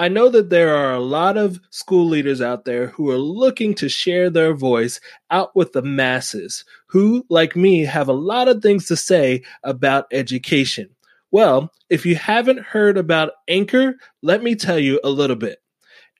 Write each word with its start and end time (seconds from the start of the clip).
I 0.00 0.06
know 0.06 0.28
that 0.28 0.50
there 0.50 0.76
are 0.76 0.92
a 0.92 1.00
lot 1.00 1.36
of 1.36 1.60
school 1.70 2.06
leaders 2.06 2.40
out 2.40 2.64
there 2.64 2.88
who 2.88 3.10
are 3.10 3.18
looking 3.18 3.74
to 3.74 3.88
share 3.88 4.30
their 4.30 4.54
voice 4.54 5.00
out 5.32 5.56
with 5.56 5.72
the 5.72 5.82
masses, 5.82 6.64
who, 6.86 7.26
like 7.28 7.56
me, 7.56 7.84
have 7.84 8.06
a 8.06 8.12
lot 8.12 8.46
of 8.46 8.62
things 8.62 8.86
to 8.86 8.96
say 8.96 9.42
about 9.64 10.06
education. 10.12 10.88
Well, 11.32 11.72
if 11.90 12.06
you 12.06 12.14
haven't 12.14 12.60
heard 12.60 12.96
about 12.96 13.32
Anchor, 13.48 13.96
let 14.22 14.40
me 14.40 14.54
tell 14.54 14.78
you 14.78 15.00
a 15.02 15.10
little 15.10 15.36
bit. 15.36 15.58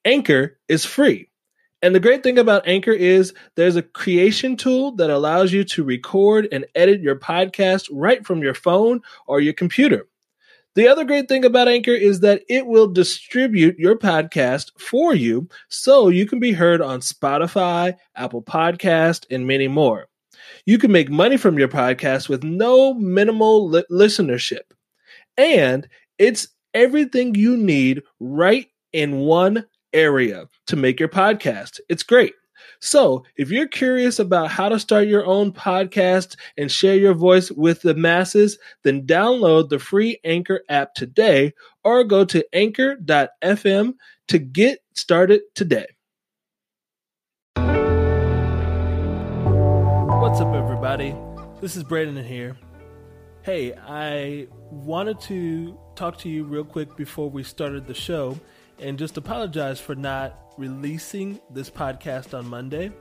Anchor 0.04 0.58
is 0.68 0.84
free. 0.84 1.30
And 1.80 1.94
the 1.94 2.00
great 2.00 2.24
thing 2.24 2.38
about 2.38 2.66
Anchor 2.66 2.90
is 2.90 3.32
there's 3.54 3.76
a 3.76 3.82
creation 3.82 4.56
tool 4.56 4.90
that 4.96 5.10
allows 5.10 5.52
you 5.52 5.62
to 5.62 5.84
record 5.84 6.48
and 6.50 6.66
edit 6.74 7.00
your 7.00 7.16
podcast 7.16 7.88
right 7.92 8.26
from 8.26 8.42
your 8.42 8.54
phone 8.54 9.00
or 9.28 9.40
your 9.40 9.54
computer. 9.54 10.08
The 10.78 10.86
other 10.86 11.02
great 11.02 11.26
thing 11.26 11.44
about 11.44 11.66
Anchor 11.66 11.90
is 11.90 12.20
that 12.20 12.44
it 12.48 12.68
will 12.68 12.86
distribute 12.86 13.80
your 13.80 13.98
podcast 13.98 14.70
for 14.78 15.12
you 15.12 15.48
so 15.68 16.08
you 16.08 16.24
can 16.24 16.38
be 16.38 16.52
heard 16.52 16.80
on 16.80 17.00
Spotify, 17.00 17.96
Apple 18.14 18.42
Podcast, 18.42 19.26
and 19.28 19.44
many 19.44 19.66
more. 19.66 20.06
You 20.66 20.78
can 20.78 20.92
make 20.92 21.10
money 21.10 21.36
from 21.36 21.58
your 21.58 21.66
podcast 21.66 22.28
with 22.28 22.44
no 22.44 22.94
minimal 22.94 23.68
li- 23.68 23.82
listenership. 23.90 24.70
And 25.36 25.88
it's 26.16 26.46
everything 26.74 27.34
you 27.34 27.56
need 27.56 28.04
right 28.20 28.68
in 28.92 29.18
one 29.18 29.66
area 29.92 30.48
to 30.68 30.76
make 30.76 31.00
your 31.00 31.08
podcast. 31.08 31.80
It's 31.88 32.04
great. 32.04 32.34
So, 32.80 33.24
if 33.36 33.50
you're 33.50 33.68
curious 33.68 34.18
about 34.18 34.50
how 34.50 34.68
to 34.68 34.78
start 34.78 35.08
your 35.08 35.26
own 35.26 35.52
podcast 35.52 36.36
and 36.56 36.70
share 36.70 36.96
your 36.96 37.14
voice 37.14 37.50
with 37.50 37.82
the 37.82 37.94
masses, 37.94 38.58
then 38.84 39.06
download 39.06 39.68
the 39.68 39.78
free 39.78 40.18
Anchor 40.24 40.62
app 40.68 40.94
today 40.94 41.54
or 41.84 42.04
go 42.04 42.24
to 42.26 42.44
anchor.fm 42.52 43.94
to 44.28 44.38
get 44.38 44.80
started 44.94 45.40
today. 45.54 45.86
What's 50.20 50.40
up, 50.40 50.54
everybody? 50.54 51.14
This 51.60 51.76
is 51.76 51.84
Brandon 51.84 52.24
here. 52.24 52.56
Hey, 53.42 53.72
I 53.72 54.46
wanted 54.70 55.20
to 55.22 55.78
talk 55.96 56.18
to 56.18 56.28
you 56.28 56.44
real 56.44 56.64
quick 56.64 56.96
before 56.96 57.30
we 57.30 57.42
started 57.42 57.86
the 57.86 57.94
show 57.94 58.38
and 58.80 58.98
just 58.98 59.16
apologize 59.16 59.80
for 59.80 59.94
not 59.94 60.52
releasing 60.56 61.40
this 61.50 61.70
podcast 61.70 62.36
on 62.36 62.46
Monday. 62.46 62.92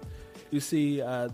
You 0.51 0.59
see, 0.59 1.01
uh, 1.01 1.29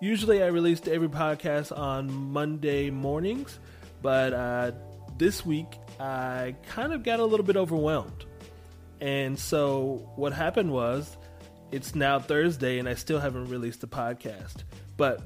usually 0.00 0.42
I 0.42 0.46
release 0.46 0.80
every 0.86 1.08
podcast 1.08 1.76
on 1.76 2.12
Monday 2.12 2.90
mornings, 2.90 3.58
but 4.00 4.32
uh, 4.32 4.72
this 5.18 5.44
week 5.46 5.78
I 6.00 6.56
kind 6.66 6.92
of 6.92 7.02
got 7.02 7.20
a 7.20 7.24
little 7.24 7.46
bit 7.46 7.56
overwhelmed. 7.56 8.24
And 9.00 9.38
so 9.38 10.08
what 10.16 10.32
happened 10.32 10.72
was 10.72 11.16
it's 11.70 11.94
now 11.94 12.18
Thursday 12.18 12.78
and 12.78 12.88
I 12.88 12.94
still 12.94 13.18
haven't 13.18 13.48
released 13.48 13.80
the 13.80 13.88
podcast. 13.88 14.64
But 14.96 15.22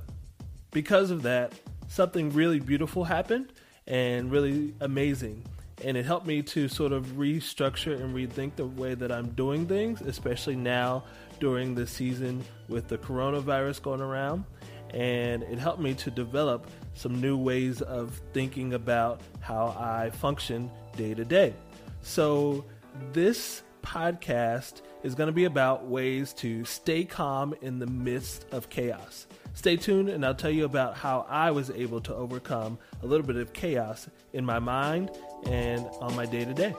because 0.71 1.11
of 1.11 1.23
that, 1.23 1.53
something 1.89 2.31
really 2.31 2.61
beautiful 2.61 3.05
happened 3.05 3.53
and 3.87 4.31
really 4.31 4.75
amazing 4.81 5.45
and 5.85 5.97
it 5.97 6.05
helped 6.05 6.27
me 6.27 6.43
to 6.43 6.69
sort 6.69 6.93
of 6.93 7.05
restructure 7.17 8.01
and 8.01 8.15
rethink 8.15 8.57
the 8.57 8.67
way 8.67 8.95
that 8.95 9.13
I'm 9.13 9.29
doing 9.31 9.67
things, 9.67 10.01
especially 10.01 10.57
now 10.57 11.05
during 11.39 11.75
the 11.75 11.87
season 11.87 12.45
with 12.69 12.89
the 12.89 12.99
coronavirus 12.99 13.83
going 13.83 14.01
around. 14.01 14.45
And 14.91 15.43
it 15.43 15.59
helped 15.59 15.81
me 15.81 15.95
to 15.95 16.11
develop 16.11 16.71
some 16.95 17.21
new 17.21 17.37
ways 17.37 17.83
of 17.83 18.21
thinking 18.33 18.75
about 18.75 19.21
how 19.41 19.77
I 19.79 20.11
function 20.11 20.71
day 20.97 21.13
to 21.13 21.25
day. 21.25 21.55
So, 22.01 22.65
this 23.13 23.63
podcast 23.83 24.81
is 25.03 25.15
going 25.15 25.27
to 25.27 25.33
be 25.33 25.45
about 25.45 25.87
ways 25.87 26.33
to 26.35 26.65
stay 26.65 27.05
calm 27.05 27.55
in 27.61 27.79
the 27.79 27.87
midst 27.87 28.47
of 28.53 28.71
chaos. 28.71 29.26
Stay 29.57 29.75
tuned, 29.79 30.11
and 30.11 30.25
I'll 30.25 30.35
tell 30.35 30.51
you 30.51 30.67
about 30.67 30.99
how 30.99 31.25
I 31.31 31.51
was 31.51 31.71
able 31.71 32.03
to 32.03 32.15
overcome 32.15 32.79
a 33.03 33.07
little 33.07 33.27
bit 33.27 33.37
of 33.37 33.55
chaos 33.55 34.07
in 34.35 34.45
my 34.45 34.59
mind 34.59 35.11
and 35.47 35.87
on 35.99 36.15
my 36.15 36.27
day 36.27 36.45
to 36.45 36.53
day. 36.53 36.75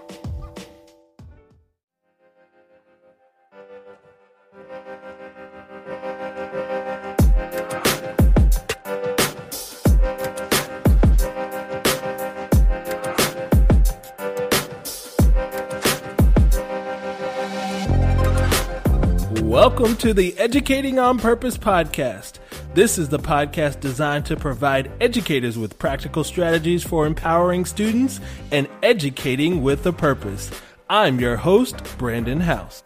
Welcome 19.41 19.95
to 19.97 20.13
the 20.13 20.35
Educating 20.37 20.99
on 20.99 21.17
Purpose 21.17 21.57
podcast 21.57 22.37
this 22.77 22.99
is 22.99 23.09
the 23.09 23.17
podcast 23.17 23.79
designed 23.79 24.23
to 24.23 24.35
provide 24.35 24.91
educators 25.01 25.57
with 25.57 25.79
practical 25.79 26.23
strategies 26.23 26.83
for 26.83 27.07
empowering 27.07 27.65
students 27.65 28.19
and 28.51 28.67
educating 28.83 29.63
with 29.63 29.83
a 29.87 29.91
purpose. 29.91 30.51
I'm 30.87 31.19
your 31.19 31.37
host, 31.37 31.81
Brandon 31.97 32.41
House. 32.41 32.83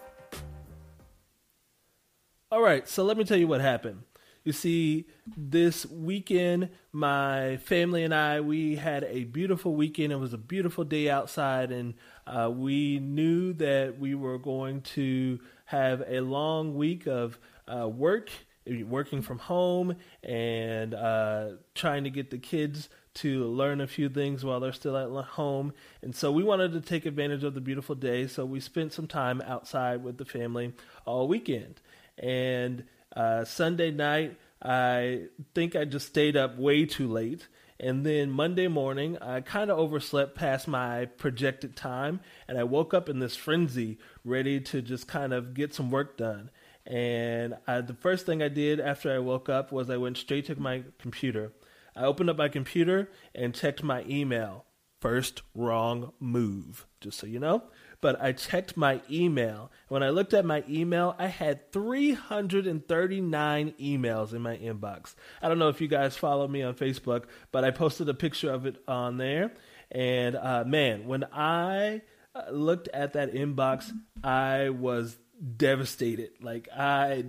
All 2.49 2.61
right, 2.61 2.87
so 2.87 3.03
let 3.03 3.17
me 3.17 3.25
tell 3.25 3.35
you 3.35 3.49
what 3.49 3.59
happened. 3.59 4.03
You 4.45 4.53
see, 4.53 5.07
this 5.35 5.85
weekend, 5.85 6.69
my 6.93 7.57
family 7.57 8.05
and 8.05 8.15
I, 8.15 8.39
we 8.39 8.77
had 8.77 9.03
a 9.03 9.25
beautiful 9.25 9.75
weekend. 9.75 10.13
It 10.13 10.19
was 10.19 10.31
a 10.31 10.37
beautiful 10.37 10.85
day 10.85 11.09
outside, 11.09 11.69
and 11.69 11.95
uh, 12.25 12.49
we 12.49 12.99
knew 12.99 13.51
that 13.55 13.99
we 13.99 14.15
were 14.15 14.37
going 14.37 14.83
to 14.93 15.41
have 15.65 16.01
a 16.07 16.21
long 16.21 16.75
week 16.75 17.07
of 17.07 17.37
uh, 17.67 17.89
work 17.89 18.29
working 18.65 19.21
from 19.21 19.39
home 19.39 19.95
and 20.23 20.93
uh, 20.93 21.49
trying 21.73 22.03
to 22.03 22.09
get 22.09 22.29
the 22.29 22.37
kids 22.37 22.89
to 23.13 23.45
learn 23.45 23.81
a 23.81 23.87
few 23.87 24.07
things 24.07 24.45
while 24.45 24.59
they're 24.59 24.71
still 24.71 24.97
at 24.97 25.25
home. 25.25 25.73
And 26.01 26.15
so 26.15 26.31
we 26.31 26.43
wanted 26.43 26.73
to 26.73 26.81
take 26.81 27.05
advantage 27.05 27.43
of 27.43 27.53
the 27.53 27.61
beautiful 27.61 27.95
day. 27.95 28.27
So 28.27 28.45
we 28.45 28.59
spent 28.59 28.93
some 28.93 29.07
time 29.07 29.41
outside 29.41 30.03
with 30.03 30.17
the 30.17 30.25
family 30.25 30.73
all 31.05 31.27
weekend. 31.27 31.81
And 32.17 32.85
uh, 33.15 33.43
Sunday 33.45 33.91
night, 33.91 34.37
I 34.61 35.23
think 35.53 35.75
I 35.75 35.85
just 35.85 36.07
stayed 36.07 36.37
up 36.37 36.57
way 36.57 36.85
too 36.85 37.07
late. 37.07 37.47
And 37.79 38.05
then 38.05 38.29
Monday 38.29 38.67
morning, 38.67 39.17
I 39.17 39.41
kind 39.41 39.71
of 39.71 39.79
overslept 39.79 40.35
past 40.35 40.67
my 40.67 41.05
projected 41.05 41.75
time. 41.75 42.19
And 42.47 42.57
I 42.57 42.63
woke 42.63 42.93
up 42.93 43.09
in 43.09 43.19
this 43.19 43.35
frenzy, 43.35 43.97
ready 44.23 44.61
to 44.61 44.81
just 44.81 45.07
kind 45.07 45.33
of 45.33 45.55
get 45.55 45.73
some 45.73 45.89
work 45.89 46.15
done. 46.15 46.51
And 46.91 47.55
I, 47.65 47.79
the 47.79 47.93
first 47.93 48.25
thing 48.25 48.43
I 48.43 48.49
did 48.49 48.81
after 48.81 49.15
I 49.15 49.19
woke 49.19 49.47
up 49.47 49.71
was 49.71 49.89
I 49.89 49.95
went 49.95 50.17
straight 50.17 50.47
to 50.47 50.59
my 50.59 50.83
computer. 50.99 51.53
I 51.95 52.03
opened 52.03 52.29
up 52.29 52.37
my 52.37 52.49
computer 52.49 53.09
and 53.33 53.55
checked 53.55 53.81
my 53.81 54.03
email. 54.09 54.65
First 54.99 55.41
wrong 55.55 56.11
move, 56.19 56.85
just 56.99 57.17
so 57.17 57.27
you 57.27 57.39
know. 57.39 57.63
But 58.01 58.21
I 58.21 58.33
checked 58.33 58.75
my 58.75 58.99
email. 59.09 59.71
When 59.87 60.03
I 60.03 60.09
looked 60.09 60.33
at 60.33 60.43
my 60.43 60.65
email, 60.69 61.15
I 61.17 61.27
had 61.27 61.71
339 61.71 63.73
emails 63.79 64.33
in 64.33 64.41
my 64.41 64.57
inbox. 64.57 65.15
I 65.41 65.47
don't 65.47 65.59
know 65.59 65.69
if 65.69 65.79
you 65.79 65.87
guys 65.87 66.17
follow 66.17 66.45
me 66.45 66.61
on 66.61 66.73
Facebook, 66.73 67.23
but 67.53 67.63
I 67.63 67.71
posted 67.71 68.09
a 68.09 68.13
picture 68.13 68.51
of 68.51 68.65
it 68.65 68.83
on 68.85 69.15
there. 69.15 69.53
And 69.91 70.35
uh, 70.35 70.65
man, 70.65 71.07
when 71.07 71.23
I 71.31 72.01
uh, 72.35 72.51
looked 72.51 72.89
at 72.89 73.13
that 73.13 73.33
inbox, 73.33 73.91
I 74.23 74.69
was 74.69 75.17
devastated. 75.57 76.31
Like 76.41 76.69
I 76.75 77.25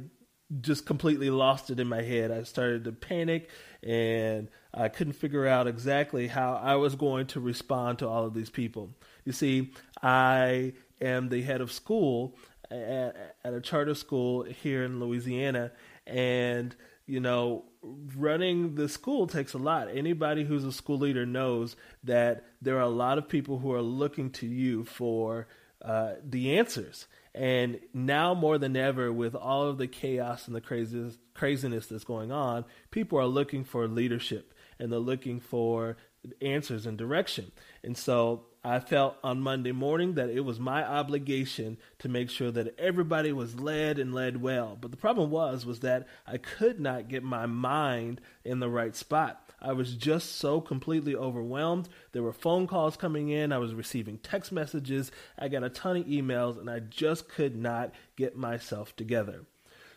just 0.60 0.84
completely 0.84 1.30
lost 1.30 1.70
it 1.70 1.80
in 1.80 1.88
my 1.88 2.02
head. 2.02 2.30
I 2.30 2.42
started 2.42 2.84
to 2.84 2.92
panic 2.92 3.48
and 3.82 4.48
I 4.74 4.88
couldn't 4.88 5.14
figure 5.14 5.46
out 5.46 5.66
exactly 5.66 6.26
how 6.26 6.54
I 6.54 6.76
was 6.76 6.94
going 6.94 7.26
to 7.28 7.40
respond 7.40 7.98
to 8.00 8.08
all 8.08 8.24
of 8.24 8.34
these 8.34 8.50
people. 8.50 8.90
You 9.24 9.32
see, 9.32 9.72
I 10.02 10.74
am 11.00 11.28
the 11.30 11.42
head 11.42 11.60
of 11.60 11.72
school 11.72 12.36
at, 12.70 13.36
at 13.44 13.54
a 13.54 13.60
charter 13.60 13.94
school 13.94 14.42
here 14.42 14.84
in 14.84 15.00
Louisiana 15.00 15.72
and 16.06 16.74
you 17.06 17.20
know, 17.20 17.64
running 18.16 18.74
the 18.76 18.88
school 18.88 19.26
takes 19.26 19.54
a 19.54 19.58
lot. 19.58 19.88
Anybody 19.92 20.44
who's 20.44 20.64
a 20.64 20.72
school 20.72 20.98
leader 20.98 21.26
knows 21.26 21.76
that 22.04 22.44
there 22.60 22.76
are 22.76 22.82
a 22.82 22.88
lot 22.88 23.18
of 23.18 23.28
people 23.28 23.58
who 23.58 23.72
are 23.72 23.82
looking 23.82 24.30
to 24.30 24.46
you 24.46 24.84
for 24.84 25.48
uh, 25.84 26.12
the 26.24 26.56
answers. 26.58 27.06
And 27.34 27.80
now 27.94 28.34
more 28.34 28.58
than 28.58 28.76
ever, 28.76 29.12
with 29.12 29.34
all 29.34 29.66
of 29.66 29.78
the 29.78 29.86
chaos 29.86 30.46
and 30.46 30.54
the 30.54 30.60
craziness, 30.60 31.18
craziness 31.34 31.86
that's 31.86 32.04
going 32.04 32.30
on, 32.30 32.64
people 32.90 33.18
are 33.18 33.26
looking 33.26 33.64
for 33.64 33.88
leadership 33.88 34.52
and 34.78 34.92
they're 34.92 34.98
looking 34.98 35.40
for 35.40 35.96
answers 36.40 36.86
and 36.86 36.98
direction. 36.98 37.50
And 37.82 37.96
so 37.96 38.44
I 38.64 38.78
felt 38.78 39.16
on 39.24 39.40
Monday 39.40 39.72
morning 39.72 40.14
that 40.14 40.30
it 40.30 40.40
was 40.40 40.60
my 40.60 40.84
obligation 40.84 41.78
to 42.00 42.08
make 42.08 42.30
sure 42.30 42.50
that 42.52 42.78
everybody 42.78 43.32
was 43.32 43.58
led 43.58 43.98
and 43.98 44.14
led 44.14 44.40
well. 44.40 44.76
But 44.80 44.90
the 44.90 44.96
problem 44.96 45.30
was 45.30 45.66
was 45.66 45.80
that 45.80 46.06
I 46.26 46.36
could 46.36 46.78
not 46.78 47.08
get 47.08 47.24
my 47.24 47.46
mind 47.46 48.20
in 48.44 48.60
the 48.60 48.68
right 48.68 48.94
spot. 48.94 49.41
I 49.62 49.72
was 49.72 49.94
just 49.94 50.36
so 50.36 50.60
completely 50.60 51.14
overwhelmed. 51.14 51.88
There 52.12 52.22
were 52.22 52.32
phone 52.32 52.66
calls 52.66 52.96
coming 52.96 53.28
in, 53.30 53.52
I 53.52 53.58
was 53.58 53.74
receiving 53.74 54.18
text 54.18 54.52
messages, 54.52 55.10
I 55.38 55.48
got 55.48 55.64
a 55.64 55.70
ton 55.70 55.96
of 55.96 56.06
emails, 56.06 56.58
and 56.58 56.68
I 56.68 56.80
just 56.80 57.28
could 57.28 57.56
not 57.56 57.94
get 58.16 58.36
myself 58.36 58.94
together. 58.96 59.46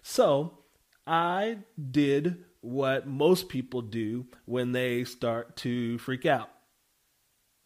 So 0.04 0.60
I 1.08 1.58
did 1.92 2.46
what 2.62 3.08
most 3.08 3.50
people 3.50 3.82
do 3.82 4.28
when 4.46 4.72
they 4.72 5.04
start 5.04 5.58
to 5.58 5.98
freak 5.98 6.26
out 6.26 6.50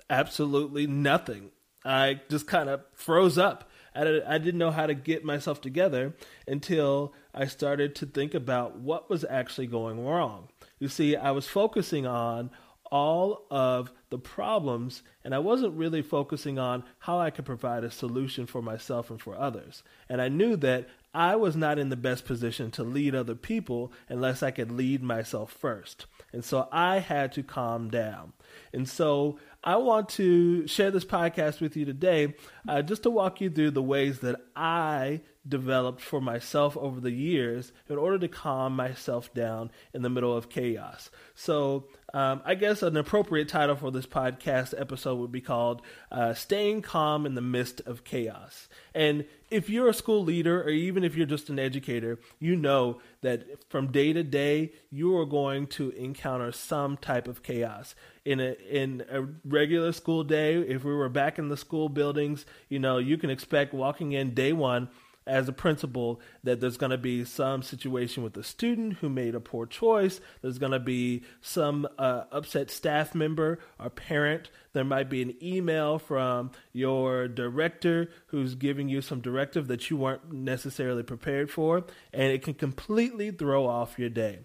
absolutely 0.10 0.88
nothing. 0.88 1.52
I 1.86 2.22
just 2.30 2.48
kind 2.48 2.70
of 2.70 2.82
froze 2.94 3.38
up. 3.38 3.70
I, 3.96 4.38
didn't 4.38 4.60
know 4.60 4.72
how 4.72 4.86
to 4.86 4.94
get 4.94 5.26
myself 5.26 5.60
together 5.60 6.14
until 6.48 7.14
I 7.34 7.48
started 7.48 7.96
to 7.96 8.06
think 8.06 8.34
about 8.34 8.78
what 8.78 9.10
was 9.10 9.26
actually 9.30 9.68
going 9.68 10.06
wrong. 10.06 10.50
You 10.80 10.88
see, 10.88 11.16
I 11.16 11.32
was 11.32 11.48
focusing 11.48 12.08
on 12.08 12.52
all 12.92 13.46
of 13.52 13.92
the 14.10 14.18
problems, 14.18 15.04
and 15.24 15.36
I 15.36 15.40
wasn't 15.40 15.76
really 15.76 16.02
focusing 16.02 16.58
on 16.58 16.84
how 17.00 17.20
I 17.20 17.30
could 17.30 17.46
provide 17.46 17.84
a 17.84 17.92
solution 17.92 18.46
for 18.46 18.62
myself 18.62 19.12
and 19.12 19.22
for 19.22 19.38
others. 19.38 19.84
And 20.08 20.22
I 20.22 20.28
knew 20.30 20.56
that 20.58 20.88
I 21.14 21.36
was 21.36 21.56
not 21.56 21.80
in 21.80 21.90
the 21.90 21.96
best 21.96 22.26
position 22.26 22.70
to 22.72 22.84
lead 22.84 23.16
other 23.16 23.36
people 23.36 23.92
unless 24.08 24.44
I 24.44 24.52
could 24.52 24.72
lead 24.72 25.02
myself 25.02 25.52
first. 25.52 26.06
And 26.32 26.46
so 26.46 26.68
I 26.72 27.00
had 27.00 27.32
to 27.34 27.44
calm 27.44 27.90
down. 27.90 28.34
And 28.74 28.88
so 28.88 29.40
I 29.64 29.78
want 29.78 30.10
to 30.10 30.68
share 30.68 30.92
this 30.92 31.06
podcast 31.06 31.62
with 31.62 31.76
you 31.76 31.86
today 31.86 32.36
uh, 32.68 32.82
just 32.84 33.04
to 33.04 33.10
walk 33.10 33.42
you 33.42 33.50
through 33.50 33.72
the 33.72 33.82
ways 33.82 34.20
that 34.20 34.40
I 34.56 35.22
developed 35.48 36.02
for 36.02 36.22
myself 36.22 36.78
over 36.78 37.00
the 37.00 37.12
years 37.12 37.72
in 37.90 37.98
order 37.98 38.20
to 38.20 38.28
calm 38.28 38.76
myself 38.76 39.34
down 39.34 39.72
in 39.94 40.02
the 40.02 40.10
middle 40.10 40.36
of 40.36 40.50
chaos. 40.50 41.10
So, 41.34 41.88
um, 42.14 42.42
I 42.46 42.56
guess 42.56 42.82
an 42.82 42.98
appropriate 42.98 43.50
title 43.50 43.76
for 43.76 43.92
this 43.92 44.06
podcast 44.06 44.80
episode 44.80 45.16
would 45.20 45.32
be 45.32 45.42
called 45.42 45.82
uh, 46.12 46.34
Staying 46.34 46.82
Calm 46.82 47.26
in 47.26 47.36
the 47.36 47.42
Midst 47.42 47.82
of 47.82 48.04
Chaos. 48.04 48.68
And 48.94 49.26
if 49.52 49.70
you're 49.70 49.90
a 49.90 49.94
school 49.94 50.24
leader 50.24 50.62
or 50.62 50.70
even 50.70 51.04
if 51.04 51.16
you're 51.16 51.26
just 51.26 51.50
an 51.50 51.60
educator, 51.60 52.20
you 52.40 52.56
know 52.56 53.02
that 53.22 53.64
from 53.70 53.92
day 53.92 54.14
to 54.14 54.24
day, 54.24 54.72
you 54.92 55.16
are 55.18 55.26
going 55.26 55.68
to 55.68 55.90
encounter 55.92 56.52
some 56.52 56.98
type 56.98 57.28
of 57.28 57.44
chaos. 57.44 57.96
In 58.26 58.40
a, 58.40 58.56
in 58.70 59.04
a 59.12 59.24
regular 59.44 59.92
school 59.92 60.24
day, 60.24 60.56
if 60.56 60.84
we 60.84 60.94
were 60.94 61.10
back 61.10 61.40
in 61.40 61.50
the 61.50 61.58
school 61.58 61.90
buildings, 61.90 62.46
you 62.68 62.80
know, 62.80 62.98
you 62.98 63.18
can 63.18 63.30
expect 63.30 63.74
walking 63.74 64.12
in 64.12 64.34
day 64.34 64.54
one 64.54 64.90
as 65.28 65.48
a 65.48 65.54
principal 65.54 66.20
that 66.44 66.60
there's 66.60 66.78
going 66.78 66.92
to 66.92 66.98
be 66.98 67.24
some 67.24 67.62
situation 67.62 68.24
with 68.24 68.36
a 68.38 68.44
student 68.44 68.94
who 68.98 69.10
made 69.10 69.36
a 69.36 69.40
poor 69.40 69.66
choice. 69.66 70.20
There's 70.42 70.58
going 70.58 70.72
to 70.72 70.80
be 70.80 71.24
some 71.42 71.88
uh, 71.98 72.24
upset 72.32 72.72
staff 72.72 73.14
member 73.14 73.60
or 73.80 73.90
parent. 73.90 74.50
There 74.74 74.84
might 74.84 75.10
be 75.10 75.22
an 75.22 75.36
email 75.42 76.00
from 76.00 76.52
your 76.74 77.28
director 77.28 78.10
who's 78.28 78.56
giving 78.56 78.90
you 78.90 79.02
some 79.02 79.22
directive 79.22 79.68
that 79.68 79.90
you 79.90 79.98
weren't 79.98 80.32
necessarily 80.32 81.04
prepared 81.04 81.52
for, 81.52 81.86
and 82.14 82.32
it 82.32 82.44
can 82.44 82.54
completely 82.54 83.32
throw 83.32 83.68
off 83.68 84.00
your 84.00 84.10
day. 84.10 84.40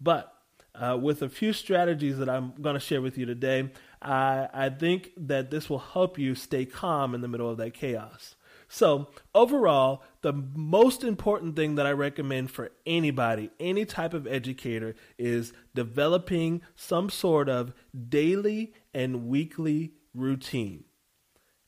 But 0.00 0.32
uh, 0.74 0.98
with 1.00 1.22
a 1.22 1.28
few 1.28 1.52
strategies 1.52 2.18
that 2.18 2.28
I'm 2.28 2.52
going 2.60 2.74
to 2.74 2.80
share 2.80 3.00
with 3.00 3.16
you 3.16 3.26
today, 3.26 3.70
I, 4.02 4.48
I 4.52 4.68
think 4.68 5.12
that 5.16 5.50
this 5.50 5.70
will 5.70 5.78
help 5.78 6.18
you 6.18 6.34
stay 6.34 6.66
calm 6.66 7.14
in 7.14 7.22
the 7.22 7.28
middle 7.28 7.50
of 7.50 7.56
that 7.58 7.74
chaos. 7.74 8.34
So, 8.68 9.08
overall, 9.34 10.02
the 10.26 10.32
most 10.32 11.04
important 11.04 11.54
thing 11.54 11.76
that 11.76 11.86
I 11.86 11.92
recommend 11.92 12.50
for 12.50 12.72
anybody, 12.84 13.48
any 13.60 13.84
type 13.84 14.12
of 14.12 14.26
educator, 14.26 14.96
is 15.16 15.52
developing 15.72 16.62
some 16.74 17.10
sort 17.10 17.48
of 17.48 17.72
daily 18.08 18.74
and 18.92 19.28
weekly 19.28 19.92
routine. 20.14 20.82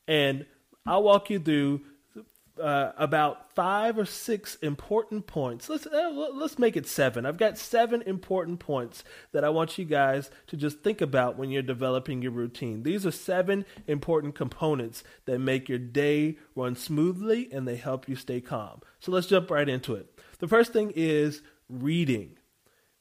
And 0.08 0.44
I'll 0.84 1.04
walk 1.04 1.30
you 1.30 1.38
through 1.38 1.82
uh, 2.60 2.92
about 2.96 3.52
five 3.52 3.98
or 3.98 4.04
six 4.04 4.56
important 4.56 5.26
points. 5.26 5.68
Let's 5.68 5.86
uh, 5.86 6.30
let's 6.34 6.58
make 6.58 6.76
it 6.76 6.86
seven. 6.86 7.26
I've 7.26 7.38
got 7.38 7.58
seven 7.58 8.02
important 8.02 8.60
points 8.60 9.04
that 9.32 9.44
I 9.44 9.48
want 9.48 9.78
you 9.78 9.84
guys 9.84 10.30
to 10.48 10.56
just 10.56 10.80
think 10.80 11.00
about 11.00 11.36
when 11.36 11.50
you're 11.50 11.62
developing 11.62 12.22
your 12.22 12.32
routine. 12.32 12.82
These 12.82 13.06
are 13.06 13.10
seven 13.10 13.64
important 13.86 14.34
components 14.34 15.04
that 15.24 15.38
make 15.38 15.68
your 15.68 15.78
day 15.78 16.38
run 16.54 16.76
smoothly 16.76 17.48
and 17.52 17.66
they 17.66 17.76
help 17.76 18.08
you 18.08 18.16
stay 18.16 18.40
calm. 18.40 18.80
So 19.00 19.12
let's 19.12 19.26
jump 19.26 19.50
right 19.50 19.68
into 19.68 19.94
it. 19.94 20.06
The 20.38 20.48
first 20.48 20.72
thing 20.72 20.92
is 20.94 21.42
reading. 21.68 22.38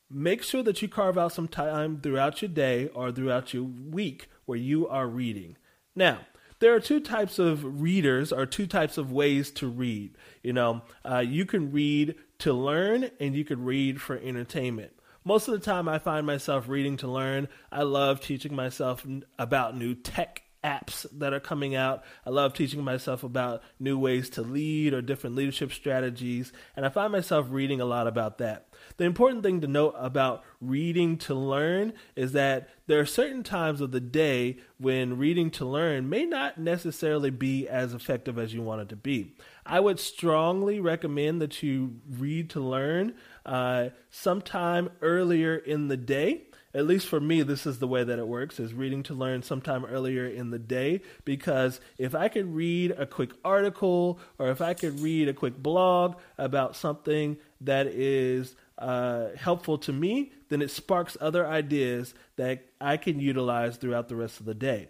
Make 0.09 0.41
sure 0.43 0.63
that 0.63 0.81
you 0.81 0.87
carve 0.87 1.17
out 1.17 1.33
some 1.33 1.47
time 1.47 1.99
throughout 2.01 2.41
your 2.41 2.49
day 2.49 2.87
or 2.89 3.11
throughout 3.11 3.53
your 3.53 3.63
week 3.63 4.29
where 4.45 4.57
you 4.57 4.87
are 4.87 5.07
reading. 5.07 5.57
Now, 5.95 6.19
there 6.59 6.73
are 6.73 6.79
two 6.79 6.99
types 6.99 7.39
of 7.39 7.81
readers 7.81 8.31
or 8.31 8.45
two 8.45 8.67
types 8.67 8.97
of 8.97 9.11
ways 9.11 9.51
to 9.51 9.67
read. 9.67 10.15
You 10.43 10.53
know, 10.53 10.81
uh, 11.05 11.19
you 11.19 11.45
can 11.45 11.71
read 11.71 12.15
to 12.39 12.53
learn 12.53 13.09
and 13.19 13.35
you 13.35 13.45
can 13.45 13.63
read 13.63 14.01
for 14.01 14.17
entertainment. 14.17 14.91
Most 15.23 15.47
of 15.47 15.53
the 15.53 15.59
time, 15.59 15.89
I 15.89 15.99
find 15.99 16.25
myself 16.25 16.69
reading 16.69 16.97
to 16.97 17.07
learn. 17.07 17.49
I 17.71 17.83
love 17.83 18.21
teaching 18.21 18.55
myself 18.55 19.05
about 19.37 19.77
new 19.77 19.93
tech 19.93 20.43
apps 20.63 21.05
that 21.11 21.33
are 21.33 21.39
coming 21.39 21.75
out. 21.75 22.03
I 22.25 22.29
love 22.29 22.53
teaching 22.53 22.83
myself 22.83 23.23
about 23.23 23.61
new 23.79 23.97
ways 23.97 24.29
to 24.31 24.41
lead 24.41 24.93
or 24.93 25.01
different 25.01 25.35
leadership 25.35 25.71
strategies, 25.71 26.53
and 26.75 26.85
I 26.85 26.89
find 26.89 27.11
myself 27.11 27.47
reading 27.49 27.81
a 27.81 27.85
lot 27.85 28.07
about 28.07 28.37
that. 28.39 28.66
The 28.97 29.05
important 29.05 29.43
thing 29.43 29.61
to 29.61 29.67
note 29.67 29.95
about 29.97 30.43
reading 30.59 31.17
to 31.19 31.35
learn 31.35 31.93
is 32.15 32.31
that 32.31 32.69
there 32.87 32.99
are 32.99 33.05
certain 33.05 33.43
times 33.43 33.79
of 33.79 33.91
the 33.91 33.99
day 33.99 34.57
when 34.79 35.17
reading 35.17 35.51
to 35.51 35.65
learn 35.65 36.09
may 36.09 36.25
not 36.25 36.57
necessarily 36.57 37.29
be 37.29 37.67
as 37.67 37.93
effective 37.93 38.39
as 38.39 38.53
you 38.53 38.61
want 38.61 38.81
it 38.81 38.89
to 38.89 38.95
be. 38.95 39.35
I 39.65 39.79
would 39.79 39.99
strongly 39.99 40.79
recommend 40.79 41.41
that 41.41 41.61
you 41.61 41.99
read 42.09 42.49
to 42.51 42.59
learn 42.59 43.13
uh, 43.45 43.89
sometime 44.09 44.89
earlier 45.01 45.55
in 45.55 45.89
the 45.89 45.97
day 45.97 46.47
at 46.77 46.85
least 46.85 47.07
for 47.07 47.19
me, 47.19 47.41
this 47.41 47.65
is 47.65 47.79
the 47.79 47.87
way 47.87 48.03
that 48.03 48.19
it 48.19 48.27
works: 48.27 48.59
is 48.59 48.71
reading 48.71 49.01
to 49.03 49.15
learn 49.15 49.41
sometime 49.41 49.83
earlier 49.83 50.27
in 50.27 50.51
the 50.51 50.59
day. 50.59 51.01
Because 51.25 51.79
if 51.97 52.13
I 52.13 52.27
could 52.27 52.53
read 52.53 52.91
a 52.91 53.07
quick 53.07 53.31
article 53.43 54.19
or 54.37 54.49
if 54.49 54.61
I 54.61 54.75
could 54.75 54.99
read 54.99 55.27
a 55.27 55.33
quick 55.33 55.57
blog 55.57 56.17
about 56.37 56.75
something 56.75 57.37
that 57.61 57.87
is 57.87 58.55
uh, 58.77 59.29
helpful 59.35 59.77
to 59.79 59.93
me, 59.93 60.31
then 60.49 60.61
it 60.61 60.71
sparks 60.71 61.17
other 61.19 61.47
ideas 61.47 62.13
that 62.35 62.65
I 62.79 62.97
can 62.97 63.19
utilize 63.19 63.77
throughout 63.77 64.07
the 64.07 64.15
rest 64.15 64.39
of 64.39 64.45
the 64.45 64.53
day. 64.53 64.89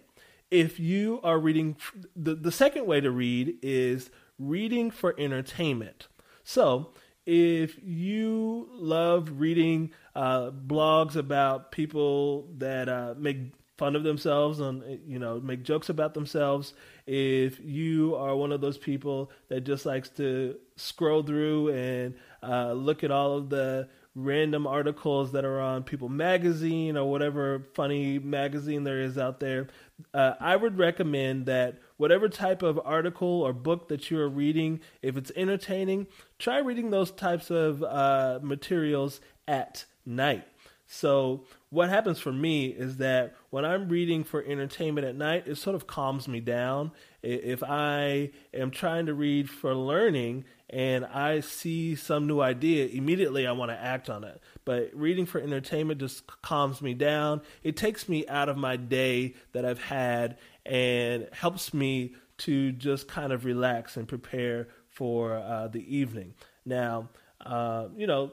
If 0.50 0.80
you 0.80 1.20
are 1.22 1.38
reading, 1.38 1.76
the, 2.16 2.34
the 2.34 2.52
second 2.52 2.86
way 2.86 3.00
to 3.00 3.10
read 3.10 3.56
is 3.62 4.10
reading 4.38 4.90
for 4.90 5.14
entertainment. 5.18 6.08
So, 6.44 6.90
if 7.26 7.76
you 7.84 8.68
love 8.72 9.32
reading 9.38 9.90
uh, 10.14 10.50
blogs 10.50 11.14
about 11.14 11.70
people 11.72 12.48
that 12.56 12.88
uh, 12.88 13.14
make 13.18 13.52
fun 13.76 13.94
of 13.94 14.02
themselves 14.02 14.58
and 14.58 14.82
you 15.06 15.18
know 15.18 15.38
make 15.38 15.62
jokes 15.62 15.88
about 15.88 16.12
themselves 16.12 16.74
if 17.06 17.60
you 17.60 18.16
are 18.16 18.34
one 18.34 18.50
of 18.50 18.60
those 18.60 18.76
people 18.76 19.30
that 19.48 19.60
just 19.60 19.86
likes 19.86 20.08
to 20.08 20.56
scroll 20.78 21.22
through 21.22 21.68
and 21.68 22.14
uh, 22.42 22.72
look 22.72 23.04
at 23.04 23.10
all 23.10 23.36
of 23.36 23.50
the 23.50 23.88
random 24.14 24.66
articles 24.66 25.32
that 25.32 25.44
are 25.44 25.60
on 25.60 25.84
people 25.84 26.08
magazine 26.08 26.96
or 26.96 27.08
whatever 27.08 27.68
funny 27.74 28.18
magazine 28.18 28.82
there 28.82 29.00
is 29.00 29.16
out 29.16 29.38
there 29.38 29.68
uh, 30.12 30.32
i 30.40 30.56
would 30.56 30.76
recommend 30.76 31.46
that 31.46 31.78
whatever 31.98 32.28
type 32.28 32.62
of 32.62 32.80
article 32.84 33.42
or 33.42 33.52
book 33.52 33.88
that 33.88 34.10
you 34.10 34.18
are 34.18 34.28
reading 34.28 34.80
if 35.02 35.16
it's 35.16 35.30
entertaining 35.36 36.06
try 36.38 36.58
reading 36.58 36.90
those 36.90 37.12
types 37.12 37.48
of 37.50 37.82
uh, 37.84 38.40
materials 38.42 39.20
at 39.46 39.84
night 40.04 40.44
so 40.90 41.44
what 41.68 41.90
happens 41.90 42.18
for 42.18 42.32
me 42.32 42.68
is 42.68 42.96
that 42.96 43.36
when 43.50 43.66
I'm 43.66 43.90
reading 43.90 44.24
for 44.24 44.42
entertainment 44.42 45.06
at 45.06 45.14
night, 45.14 45.46
it 45.46 45.56
sort 45.56 45.76
of 45.76 45.86
calms 45.86 46.26
me 46.26 46.40
down. 46.40 46.92
If 47.22 47.62
I 47.62 48.30
am 48.54 48.70
trying 48.70 49.04
to 49.04 49.12
read 49.12 49.50
for 49.50 49.74
learning 49.74 50.46
and 50.70 51.06
I 51.06 51.40
see 51.40 51.94
some 51.96 52.26
new 52.26 52.40
idea, 52.40 52.86
immediately 52.86 53.46
I 53.46 53.52
want 53.52 53.70
to 53.70 53.78
act 53.78 54.10
on 54.10 54.24
it. 54.24 54.40
But 54.64 54.90
reading 54.92 55.24
for 55.24 55.40
entertainment 55.40 56.00
just 56.00 56.26
calms 56.42 56.82
me 56.82 56.94
down. 56.94 57.40
It 57.62 57.76
takes 57.76 58.08
me 58.08 58.26
out 58.28 58.48
of 58.48 58.56
my 58.56 58.76
day 58.76 59.34
that 59.52 59.64
I've 59.64 59.82
had 59.82 60.38
and 60.66 61.28
helps 61.32 61.72
me 61.72 62.14
to 62.38 62.72
just 62.72 63.08
kind 63.08 63.32
of 63.32 63.44
relax 63.44 63.96
and 63.96 64.06
prepare 64.06 64.68
for 64.88 65.36
uh, 65.36 65.68
the 65.68 65.96
evening. 65.96 66.34
Now, 66.66 67.08
uh, 67.44 67.88
you 67.96 68.06
know, 68.06 68.32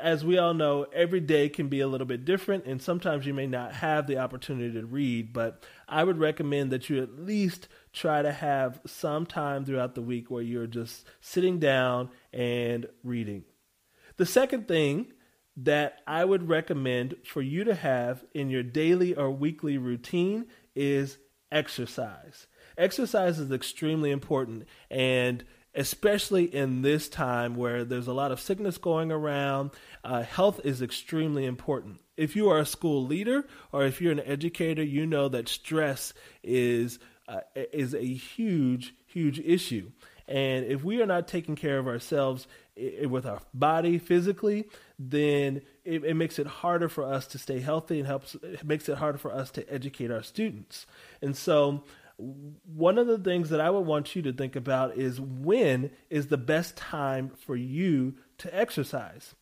as 0.00 0.24
we 0.24 0.36
all 0.36 0.52
know, 0.52 0.86
every 0.92 1.20
day 1.20 1.48
can 1.48 1.68
be 1.68 1.80
a 1.80 1.86
little 1.86 2.06
bit 2.06 2.24
different, 2.24 2.66
and 2.66 2.82
sometimes 2.82 3.26
you 3.26 3.32
may 3.32 3.46
not 3.46 3.74
have 3.74 4.06
the 4.06 4.18
opportunity 4.18 4.72
to 4.74 4.84
read. 4.84 5.32
But 5.32 5.64
I 5.88 6.04
would 6.04 6.18
recommend 6.18 6.70
that 6.70 6.90
you 6.90 7.02
at 7.02 7.18
least 7.18 7.68
try 7.92 8.20
to 8.20 8.32
have 8.32 8.80
some 8.86 9.24
time 9.24 9.64
throughout 9.64 9.94
the 9.94 10.02
week 10.02 10.30
where 10.30 10.42
you're 10.42 10.66
just 10.66 11.06
sitting 11.20 11.58
down 11.58 12.10
and 12.32 12.86
reading. 13.02 13.44
The 14.18 14.26
second 14.26 14.68
thing 14.68 15.12
that 15.56 16.00
I 16.06 16.24
would 16.24 16.48
recommend 16.48 17.16
for 17.24 17.42
you 17.42 17.64
to 17.64 17.74
have 17.74 18.24
in 18.34 18.50
your 18.50 18.62
daily 18.62 19.14
or 19.14 19.30
weekly 19.30 19.78
routine 19.78 20.46
is 20.74 21.18
exercise. 21.50 22.46
Exercise 22.76 23.38
is 23.38 23.50
extremely 23.50 24.10
important, 24.10 24.66
and 24.90 25.44
especially 25.74 26.44
in 26.44 26.82
this 26.82 27.08
time 27.08 27.56
where 27.56 27.84
there's 27.84 28.06
a 28.06 28.12
lot 28.12 28.32
of 28.32 28.40
sickness 28.40 28.78
going 28.78 29.10
around, 29.10 29.70
uh, 30.04 30.22
health 30.22 30.60
is 30.64 30.82
extremely 30.82 31.44
important. 31.44 32.00
If 32.16 32.36
you 32.36 32.50
are 32.50 32.58
a 32.58 32.66
school 32.66 33.06
leader 33.06 33.46
or 33.72 33.84
if 33.84 34.00
you're 34.00 34.12
an 34.12 34.20
educator, 34.20 34.82
you 34.82 35.06
know 35.06 35.28
that 35.28 35.48
stress 35.48 36.12
is 36.42 36.98
uh, 37.28 37.40
is 37.54 37.94
a 37.94 38.04
huge, 38.04 38.94
huge 39.06 39.38
issue. 39.38 39.90
And 40.28 40.64
if 40.66 40.84
we 40.84 41.00
are 41.00 41.06
not 41.06 41.28
taking 41.28 41.56
care 41.56 41.78
of 41.78 41.86
ourselves 41.86 42.46
with 42.76 43.26
our 43.26 43.40
body 43.52 43.98
physically, 43.98 44.68
then 44.98 45.62
it, 45.84 46.04
it, 46.04 46.14
makes 46.14 46.38
it 46.38 46.46
harder 46.46 46.88
for 46.88 47.04
us 47.04 47.26
to 47.28 47.38
stay 47.38 47.60
healthy 47.60 47.98
and 47.98 48.06
helps 48.06 48.34
it 48.36 48.64
makes 48.64 48.88
it 48.88 48.98
harder 48.98 49.18
for 49.18 49.32
us 49.32 49.50
to 49.52 49.72
educate 49.72 50.10
our 50.10 50.22
students. 50.22 50.86
And 51.20 51.36
so 51.36 51.84
one 52.18 52.98
of 52.98 53.06
the 53.06 53.18
things 53.18 53.50
that 53.50 53.60
I 53.60 53.70
would 53.70 53.86
want 53.86 54.14
you 54.14 54.22
to 54.22 54.32
think 54.32 54.56
about 54.56 54.96
is 54.96 55.20
when 55.20 55.90
is 56.10 56.28
the 56.28 56.36
best 56.36 56.76
time 56.76 57.30
for 57.30 57.56
you 57.56 58.14
to 58.38 58.54
exercise. 58.56 59.34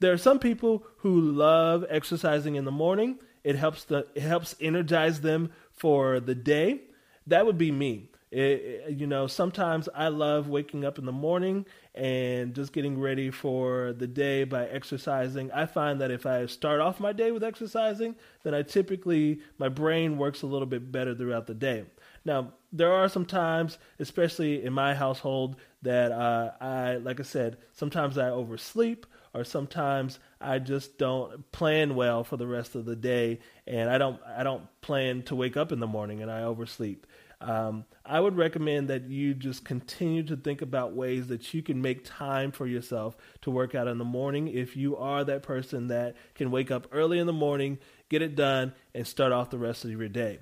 There 0.00 0.12
are 0.12 0.18
some 0.18 0.38
people 0.38 0.84
who 0.98 1.20
love 1.20 1.84
exercising 1.88 2.56
in 2.56 2.64
the 2.64 2.72
morning. 2.72 3.18
It 3.42 3.56
helps 3.56 3.84
the 3.84 4.06
it 4.14 4.22
helps 4.22 4.54
energize 4.60 5.20
them 5.20 5.50
for 5.70 6.20
the 6.20 6.34
day. 6.34 6.82
That 7.26 7.46
would 7.46 7.58
be 7.58 7.70
me. 7.70 8.10
It, 8.30 8.90
you 8.90 9.06
know, 9.06 9.28
sometimes 9.28 9.88
I 9.94 10.08
love 10.08 10.48
waking 10.48 10.84
up 10.84 10.98
in 10.98 11.04
the 11.04 11.12
morning 11.12 11.66
and 11.94 12.52
just 12.52 12.72
getting 12.72 13.00
ready 13.00 13.30
for 13.30 13.94
the 13.96 14.08
day 14.08 14.42
by 14.42 14.66
exercising. 14.66 15.52
I 15.52 15.66
find 15.66 16.00
that 16.00 16.10
if 16.10 16.26
I 16.26 16.46
start 16.46 16.80
off 16.80 16.98
my 16.98 17.12
day 17.12 17.30
with 17.30 17.44
exercising, 17.44 18.16
then 18.42 18.52
I 18.52 18.62
typically, 18.62 19.38
my 19.56 19.68
brain 19.68 20.18
works 20.18 20.42
a 20.42 20.46
little 20.46 20.66
bit 20.66 20.90
better 20.90 21.14
throughout 21.14 21.46
the 21.46 21.54
day. 21.54 21.84
Now, 22.24 22.54
there 22.72 22.92
are 22.92 23.08
some 23.08 23.26
times, 23.26 23.78
especially 23.98 24.64
in 24.64 24.72
my 24.72 24.94
household, 24.94 25.56
that 25.82 26.10
uh, 26.10 26.52
I, 26.60 26.96
like 26.96 27.20
I 27.20 27.22
said, 27.24 27.58
sometimes 27.72 28.16
I 28.18 28.30
oversleep 28.30 29.06
or 29.34 29.44
sometimes 29.44 30.20
I 30.40 30.60
just 30.60 30.96
don't 30.96 31.50
plan 31.50 31.96
well 31.96 32.24
for 32.24 32.36
the 32.36 32.46
rest 32.46 32.76
of 32.76 32.84
the 32.84 32.96
day, 32.96 33.40
and 33.66 33.90
I 33.90 33.98
don't 33.98 34.20
I 34.24 34.44
don't 34.44 34.62
plan 34.80 35.22
to 35.24 35.34
wake 35.34 35.56
up 35.56 35.72
in 35.72 35.80
the 35.80 35.88
morning, 35.88 36.22
and 36.22 36.30
I 36.30 36.42
oversleep. 36.42 37.06
Um, 37.40 37.84
I 38.06 38.20
would 38.20 38.36
recommend 38.36 38.88
that 38.88 39.10
you 39.10 39.34
just 39.34 39.64
continue 39.64 40.22
to 40.22 40.36
think 40.36 40.62
about 40.62 40.94
ways 40.94 41.26
that 41.26 41.52
you 41.52 41.62
can 41.62 41.82
make 41.82 42.04
time 42.04 42.52
for 42.52 42.66
yourself 42.66 43.16
to 43.42 43.50
work 43.50 43.74
out 43.74 43.88
in 43.88 43.98
the 43.98 44.04
morning. 44.04 44.48
If 44.48 44.76
you 44.76 44.96
are 44.96 45.24
that 45.24 45.42
person 45.42 45.88
that 45.88 46.16
can 46.34 46.50
wake 46.50 46.70
up 46.70 46.86
early 46.92 47.18
in 47.18 47.26
the 47.26 47.32
morning, 47.32 47.78
get 48.08 48.22
it 48.22 48.36
done, 48.36 48.72
and 48.94 49.06
start 49.06 49.32
off 49.32 49.50
the 49.50 49.58
rest 49.58 49.84
of 49.84 49.90
your 49.90 50.08
day. 50.08 50.38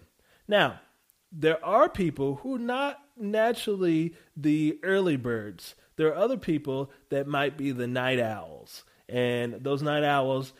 Now, 0.46 0.80
there 1.32 1.64
are 1.64 1.88
people 1.88 2.36
who 2.36 2.56
are 2.56 2.60
not 2.60 3.00
naturally 3.16 4.14
the 4.36 4.78
early 4.82 5.16
birds. 5.16 5.74
There 5.96 6.08
are 6.08 6.16
other 6.16 6.36
people 6.36 6.90
that 7.08 7.26
might 7.26 7.56
be 7.56 7.72
the 7.72 7.86
night 7.86 8.20
owls. 8.20 8.84
And 9.08 9.54
those 9.64 9.82
night 9.82 10.04
owls 10.04 10.52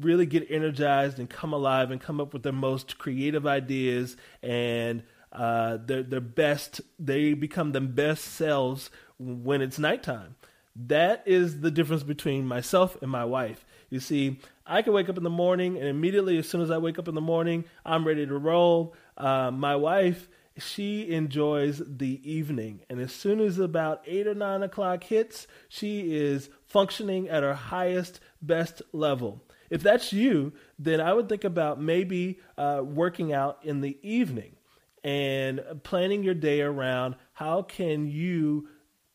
really 0.00 0.26
get 0.26 0.50
energized 0.50 1.18
and 1.18 1.28
come 1.28 1.52
alive 1.52 1.90
and 1.90 2.00
come 2.00 2.20
up 2.20 2.32
with 2.32 2.42
their 2.42 2.52
most 2.52 2.98
creative 2.98 3.46
ideas 3.46 4.16
and 4.42 5.02
uh, 5.32 5.78
their, 5.84 6.02
their 6.02 6.20
best, 6.20 6.80
they 6.98 7.34
become 7.34 7.72
the 7.72 7.80
best 7.80 8.24
selves 8.24 8.90
when 9.18 9.62
it's 9.62 9.78
nighttime. 9.78 10.36
That 10.76 11.22
is 11.26 11.60
the 11.60 11.70
difference 11.70 12.02
between 12.02 12.46
myself 12.46 13.00
and 13.02 13.10
my 13.10 13.24
wife. 13.24 13.64
You 13.94 14.00
see, 14.00 14.40
I 14.66 14.82
can 14.82 14.92
wake 14.92 15.08
up 15.08 15.18
in 15.18 15.22
the 15.22 15.30
morning, 15.30 15.78
and 15.78 15.86
immediately, 15.86 16.36
as 16.36 16.48
soon 16.48 16.60
as 16.60 16.68
I 16.68 16.78
wake 16.78 16.98
up 16.98 17.06
in 17.06 17.14
the 17.14 17.20
morning, 17.20 17.64
I'm 17.86 18.04
ready 18.04 18.26
to 18.26 18.36
roll. 18.36 18.92
Uh, 19.16 19.52
my 19.52 19.76
wife, 19.76 20.28
she 20.58 21.12
enjoys 21.12 21.80
the 21.86 22.20
evening, 22.28 22.80
and 22.90 22.98
as 22.98 23.12
soon 23.12 23.38
as 23.38 23.60
about 23.60 24.02
eight 24.04 24.26
or 24.26 24.34
nine 24.34 24.64
o'clock 24.64 25.04
hits, 25.04 25.46
she 25.68 26.12
is 26.12 26.50
functioning 26.66 27.28
at 27.28 27.44
her 27.44 27.54
highest, 27.54 28.18
best 28.42 28.82
level. 28.92 29.44
If 29.70 29.84
that's 29.84 30.12
you, 30.12 30.54
then 30.76 31.00
I 31.00 31.12
would 31.12 31.28
think 31.28 31.44
about 31.44 31.80
maybe 31.80 32.40
uh, 32.58 32.82
working 32.84 33.32
out 33.32 33.60
in 33.62 33.80
the 33.80 33.96
evening 34.02 34.56
and 35.04 35.62
planning 35.84 36.24
your 36.24 36.34
day 36.34 36.62
around 36.62 37.14
how 37.32 37.62
can 37.62 38.08
you 38.08 38.66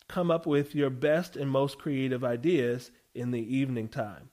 come 0.08 0.32
up 0.32 0.46
with 0.46 0.74
your 0.74 0.90
best 0.90 1.36
and 1.36 1.52
most 1.52 1.80
creative 1.80 2.24
ideas 2.24 2.92
in 3.14 3.32
the 3.32 3.58
evening 3.58 3.90
time. 3.90 4.30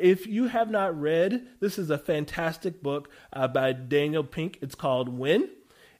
If 0.00 0.26
you 0.26 0.46
have 0.46 0.70
not 0.70 0.98
read, 0.98 1.46
this 1.60 1.78
is 1.78 1.90
a 1.90 1.98
fantastic 1.98 2.82
book 2.82 3.10
uh, 3.32 3.48
by 3.48 3.72
Daniel 3.72 4.24
Pink. 4.24 4.58
It's 4.62 4.74
called 4.74 5.08
When. 5.08 5.50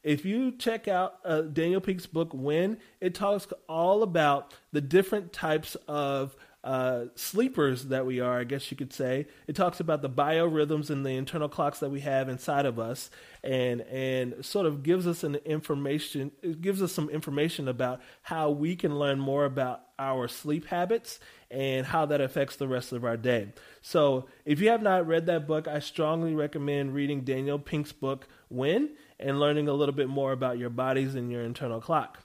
If 0.03 0.25
you 0.25 0.53
check 0.53 0.89
out 0.89 1.17
uh, 1.25 1.43
Daniel 1.43 1.81
Pink's 1.81 2.07
book, 2.07 2.31
When, 2.33 2.79
it 3.01 3.15
talks 3.15 3.47
all 3.69 4.03
about 4.03 4.55
the 4.73 4.81
different 4.81 5.33
types 5.33 5.77
of 5.87 6.35
uh, 6.63 7.07
sleepers 7.15 7.87
that 7.87 8.05
we 8.05 8.21
are, 8.21 8.39
I 8.39 8.45
guess 8.45 8.71
you 8.71 8.77
could 8.77 8.93
say. 8.93 9.27
It 9.47 9.57
talks 9.57 9.81
about 9.81 10.03
the 10.03 10.11
biorhythms 10.11 10.91
and 10.91 11.05
the 11.07 11.11
internal 11.11 11.49
clocks 11.49 11.81
that 11.81 11.91
we 11.91 12.01
have 12.01 12.29
inside 12.29 12.67
of 12.67 12.79
us, 12.79 13.11
and 13.43 13.81
and 13.83 14.45
sort 14.45 14.67
of 14.67 14.83
gives 14.83 15.07
us 15.07 15.25
an 15.25 15.37
information. 15.47 16.33
It 16.43 16.61
gives 16.61 16.83
us 16.83 16.93
some 16.93 17.09
information 17.09 17.69
about 17.69 18.01
how 18.23 18.51
we 18.51 18.77
can 18.77 18.99
learn 18.99 19.19
more 19.19 19.45
about 19.45 19.83
our 19.99 20.29
sleep 20.29 20.67
habits 20.67 21.19
and 21.51 21.87
how 21.87 22.07
that 22.07 22.21
affects 22.21 22.57
the 22.57 22.69
rest 22.69 22.93
of 22.93 23.05
our 23.05 23.17
day. 23.17 23.53
So, 23.81 24.27
if 24.45 24.61
you 24.61 24.69
have 24.69 24.83
not 24.83 25.07
read 25.07 25.27
that 25.27 25.47
book, 25.47 25.67
I 25.67 25.79
strongly 25.81 26.35
recommend 26.35 26.95
reading 26.95 27.23
Daniel 27.23 27.59
Pink's 27.59 27.93
book 27.93 28.29
When 28.49 28.91
and 29.19 29.41
learning 29.41 29.69
a 29.69 29.73
little 29.73 29.95
bit 29.95 30.09
more 30.09 30.33
about 30.33 30.59
your 30.59 30.71
bodies 30.71 31.15
and 31.15 31.31
your 31.31 31.43
internal 31.43 31.81
clock. 31.81 32.19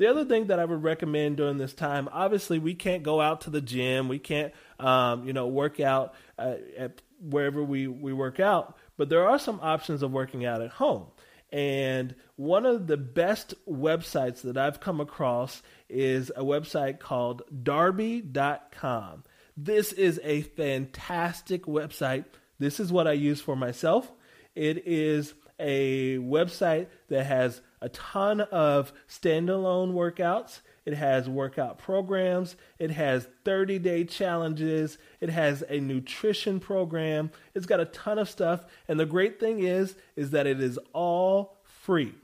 The 0.00 0.06
other 0.06 0.24
thing 0.24 0.46
that 0.46 0.58
I 0.58 0.64
would 0.64 0.82
recommend 0.82 1.36
during 1.36 1.58
this 1.58 1.74
time, 1.74 2.08
obviously, 2.10 2.58
we 2.58 2.74
can't 2.74 3.02
go 3.02 3.20
out 3.20 3.42
to 3.42 3.50
the 3.50 3.60
gym, 3.60 4.08
we 4.08 4.18
can't, 4.18 4.54
um, 4.78 5.26
you 5.26 5.34
know, 5.34 5.46
work 5.46 5.78
out 5.78 6.14
uh, 6.38 6.54
at 6.78 7.02
wherever 7.20 7.62
we 7.62 7.86
we 7.86 8.14
work 8.14 8.40
out, 8.40 8.78
but 8.96 9.10
there 9.10 9.28
are 9.28 9.38
some 9.38 9.60
options 9.60 10.02
of 10.02 10.10
working 10.10 10.46
out 10.46 10.62
at 10.62 10.70
home. 10.70 11.08
And 11.52 12.14
one 12.36 12.64
of 12.64 12.86
the 12.86 12.96
best 12.96 13.52
websites 13.68 14.40
that 14.40 14.56
I've 14.56 14.80
come 14.80 15.02
across 15.02 15.60
is 15.90 16.32
a 16.34 16.44
website 16.44 16.98
called 16.98 17.42
Darebee.com. 17.54 19.24
This 19.54 19.92
is 19.92 20.18
a 20.24 20.40
fantastic 20.40 21.64
website. 21.64 22.24
This 22.58 22.80
is 22.80 22.90
what 22.90 23.06
I 23.06 23.12
use 23.12 23.42
for 23.42 23.54
myself. 23.54 24.10
It 24.54 24.86
is 24.86 25.34
a 25.58 26.16
website 26.16 26.86
that 27.08 27.26
has 27.26 27.60
a 27.80 27.88
ton 27.88 28.40
of 28.40 28.92
standalone 29.08 29.92
workouts. 29.92 30.60
It 30.84 30.94
has 30.94 31.28
workout 31.28 31.78
programs. 31.78 32.56
It 32.78 32.90
has 32.90 33.28
30 33.44 33.78
day 33.78 34.04
challenges. 34.04 34.98
It 35.20 35.30
has 35.30 35.62
a 35.68 35.78
nutrition 35.80 36.60
program. 36.60 37.30
It's 37.54 37.66
got 37.66 37.80
a 37.80 37.86
ton 37.86 38.18
of 38.18 38.28
stuff. 38.28 38.64
And 38.88 38.98
the 38.98 39.06
great 39.06 39.38
thing 39.38 39.60
is, 39.60 39.94
is 40.16 40.30
that 40.30 40.46
it 40.46 40.60
is 40.60 40.78
all 40.92 41.58
free. 41.64 42.14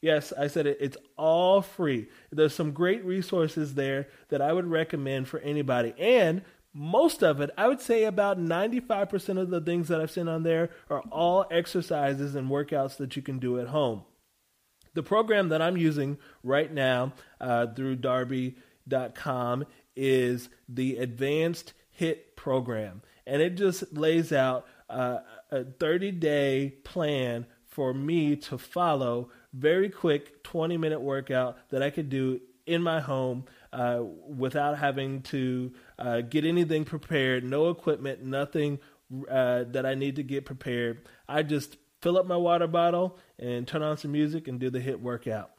Yes, 0.00 0.34
I 0.38 0.48
said 0.48 0.66
it. 0.66 0.76
It's 0.80 0.98
all 1.16 1.62
free. 1.62 2.08
There's 2.30 2.54
some 2.54 2.72
great 2.72 3.02
resources 3.06 3.74
there 3.74 4.08
that 4.28 4.42
I 4.42 4.52
would 4.52 4.66
recommend 4.66 5.28
for 5.28 5.40
anybody. 5.40 5.94
And 5.98 6.42
most 6.74 7.22
of 7.22 7.40
it, 7.40 7.50
I 7.56 7.68
would 7.68 7.80
say 7.80 8.04
about 8.04 8.38
95% 8.38 9.40
of 9.40 9.48
the 9.48 9.60
things 9.60 9.88
that 9.88 10.00
I've 10.00 10.10
seen 10.10 10.28
on 10.28 10.42
there 10.42 10.70
are 10.90 11.00
all 11.10 11.46
exercises 11.50 12.34
and 12.34 12.50
workouts 12.50 12.98
that 12.98 13.16
you 13.16 13.22
can 13.22 13.38
do 13.38 13.58
at 13.58 13.68
home. 13.68 14.02
The 14.94 15.02
program 15.02 15.48
that 15.50 15.60
I'm 15.60 15.76
using 15.76 16.18
right 16.42 16.72
now 16.72 17.12
uh, 17.40 17.66
through 17.66 17.96
Darebee.com 17.96 19.64
is 19.96 20.48
the 20.68 20.96
Advanced 20.96 21.72
HIIT 22.00 22.36
program. 22.36 23.02
And 23.26 23.42
it 23.42 23.56
just 23.56 23.92
lays 23.92 24.32
out 24.32 24.66
uh, 24.88 25.18
a 25.50 25.64
30 25.64 26.12
day 26.12 26.74
plan 26.84 27.46
for 27.66 27.92
me 27.92 28.36
to 28.36 28.58
follow 28.58 29.30
very 29.52 29.88
quick 29.88 30.42
20 30.44 30.76
minute 30.76 31.00
workout 31.00 31.56
that 31.70 31.82
I 31.82 31.90
could 31.90 32.08
do 32.08 32.40
in 32.66 32.82
my 32.82 33.00
home 33.00 33.44
uh, 33.72 34.02
without 34.28 34.78
having 34.78 35.22
to 35.22 35.72
uh, 35.98 36.20
get 36.22 36.44
anything 36.44 36.84
prepared, 36.84 37.44
no 37.44 37.70
equipment, 37.70 38.22
nothing 38.22 38.78
uh, 39.28 39.64
that 39.64 39.84
I 39.84 39.94
need 39.94 40.16
to 40.16 40.22
get 40.22 40.44
prepared. 40.44 41.02
I 41.28 41.42
just 41.42 41.76
fill 42.04 42.18
up 42.18 42.26
my 42.26 42.36
water 42.36 42.66
bottle 42.66 43.18
and 43.38 43.66
turn 43.66 43.82
on 43.82 43.96
some 43.96 44.12
music 44.12 44.46
and 44.46 44.60
do 44.60 44.68
the 44.68 44.78
HIIT 44.78 45.00
workout. 45.00 45.52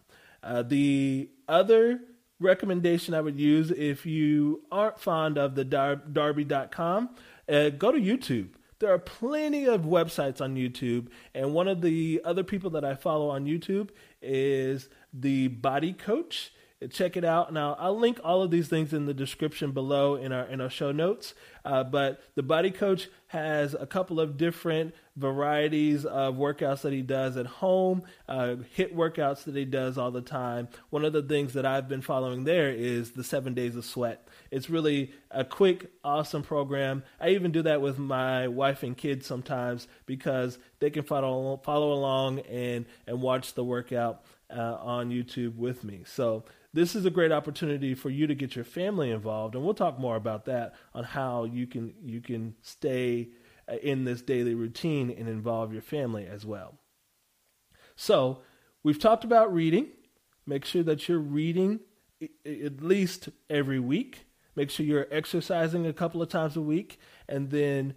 Uh, 0.44 0.62
the 0.62 1.28
other 1.50 2.00
recommendation 2.40 3.16
I 3.16 3.22
would 3.22 3.40
use 3.40 3.72
if 3.72 4.06
you 4.06 4.62
aren't 4.72 5.00
fond 5.00 5.40
of 5.40 5.56
the 5.56 5.66
dar- 5.66 5.96
Darebee.com, 5.96 7.10
uh, 7.50 7.70
go 7.70 7.92
to 7.92 7.98
YouTube. 7.98 8.50
There 8.78 8.94
are 8.94 9.00
plenty 9.00 9.66
of 9.66 9.82
websites 9.82 10.40
on 10.40 10.56
YouTube, 10.56 11.08
and 11.34 11.52
one 11.56 11.68
of 11.68 11.82
the 11.82 12.22
other 12.24 12.44
people 12.44 12.70
that 12.72 12.86
I 12.86 12.94
follow 12.94 13.30
on 13.30 13.46
YouTube 13.46 13.90
is 14.22 14.88
the 15.12 15.48
Body 15.48 15.94
Coach 15.94 16.52
check 16.92 17.16
it 17.16 17.24
out. 17.24 17.54
Now 17.54 17.76
I'll 17.80 17.98
link 17.98 18.20
all 18.24 18.42
of 18.42 18.52
these 18.52 18.68
things 18.68 18.94
in 18.94 19.06
the 19.06 19.14
description 19.14 19.72
below 19.72 20.16
in 20.16 20.32
our 20.32 20.46
in 20.46 20.62
our 20.62 20.70
show 20.70 20.92
notes. 20.92 21.34
Uh, 21.64 21.84
but 21.84 22.22
the 22.36 22.44
Body 22.44 22.70
Coach 22.70 23.10
has 23.28 23.74
a 23.74 23.88
couple 23.88 24.20
of 24.20 24.38
different 24.38 24.94
varieties 25.16 26.06
of 26.06 26.36
workouts 26.36 26.82
that 26.82 26.94
he 26.94 27.02
does 27.02 27.38
at 27.38 27.46
home, 27.46 28.04
uh, 28.30 28.56
HIIT 28.78 28.94
workouts 28.94 29.46
that 29.46 29.56
he 29.56 29.66
does 29.66 29.98
all 29.98 30.12
the 30.12 30.22
time. 30.22 30.68
One 30.90 31.04
of 31.04 31.14
the 31.14 31.24
things 31.24 31.54
that 31.54 31.66
I've 31.66 31.88
been 31.88 32.02
following 32.02 32.44
there 32.44 32.70
is 32.72 33.12
the 33.12 33.24
Seven 33.24 33.54
Days 33.54 33.76
of 33.76 33.84
Sweat. 33.84 34.28
It's 34.52 34.70
really 34.70 35.12
a 35.32 35.44
quick, 35.44 35.92
awesome 36.04 36.44
program. 36.44 37.04
I 37.20 37.30
even 37.30 37.52
do 37.52 37.64
that 37.64 37.82
with 37.82 37.98
my 37.98 38.48
wife 38.48 38.84
and 38.84 38.96
kids 38.96 39.26
sometimes 39.26 39.88
because 40.06 40.60
they 40.80 40.90
can 40.90 41.04
follow 41.04 41.58
follow 41.64 41.94
along 41.94 42.40
and 42.40 42.86
and 43.08 43.22
watch 43.22 43.54
the 43.54 43.64
workout 43.64 44.24
uh, 44.56 44.78
on 44.80 45.10
YouTube 45.10 45.56
with 45.56 45.84
me. 45.84 46.04
So 46.06 46.44
this 46.76 46.94
is 46.94 47.06
a 47.06 47.10
great 47.10 47.32
opportunity 47.32 47.96
for 47.96 48.10
you 48.10 48.28
to 48.28 48.36
get 48.36 48.54
your 48.54 48.66
family 48.66 49.10
involved, 49.10 49.56
and 49.56 49.64
we'll 49.64 49.74
talk 49.74 49.98
more 49.98 50.18
about 50.18 50.44
that 50.46 50.76
on 50.94 51.06
how 51.06 51.46
you 51.46 51.66
can 51.66 51.94
you 52.04 52.20
can 52.20 52.54
stay 52.62 53.30
uh, 53.72 53.78
in 53.78 54.04
this 54.04 54.22
daily 54.22 54.54
routine 54.54 55.10
and 55.10 55.30
involve 55.30 55.72
your 55.72 55.82
family 55.82 56.28
as 56.28 56.46
well. 56.46 56.78
So 57.96 58.42
we've 58.84 59.00
talked 59.00 59.24
about 59.24 59.54
reading. 59.54 59.88
Make 60.46 60.66
sure 60.66 60.84
that 60.84 61.08
you're 61.08 61.18
reading 61.18 61.80
at 62.46 62.82
least 62.82 63.30
every 63.50 63.80
week. 63.80 64.26
Make 64.58 64.70
sure 64.70 64.86
you're 64.86 65.08
exercising 65.10 65.88
a 65.88 65.94
couple 65.94 66.22
of 66.22 66.28
times 66.28 66.58
a 66.58 66.62
week, 66.62 67.00
and 67.30 67.52
then 67.52 67.96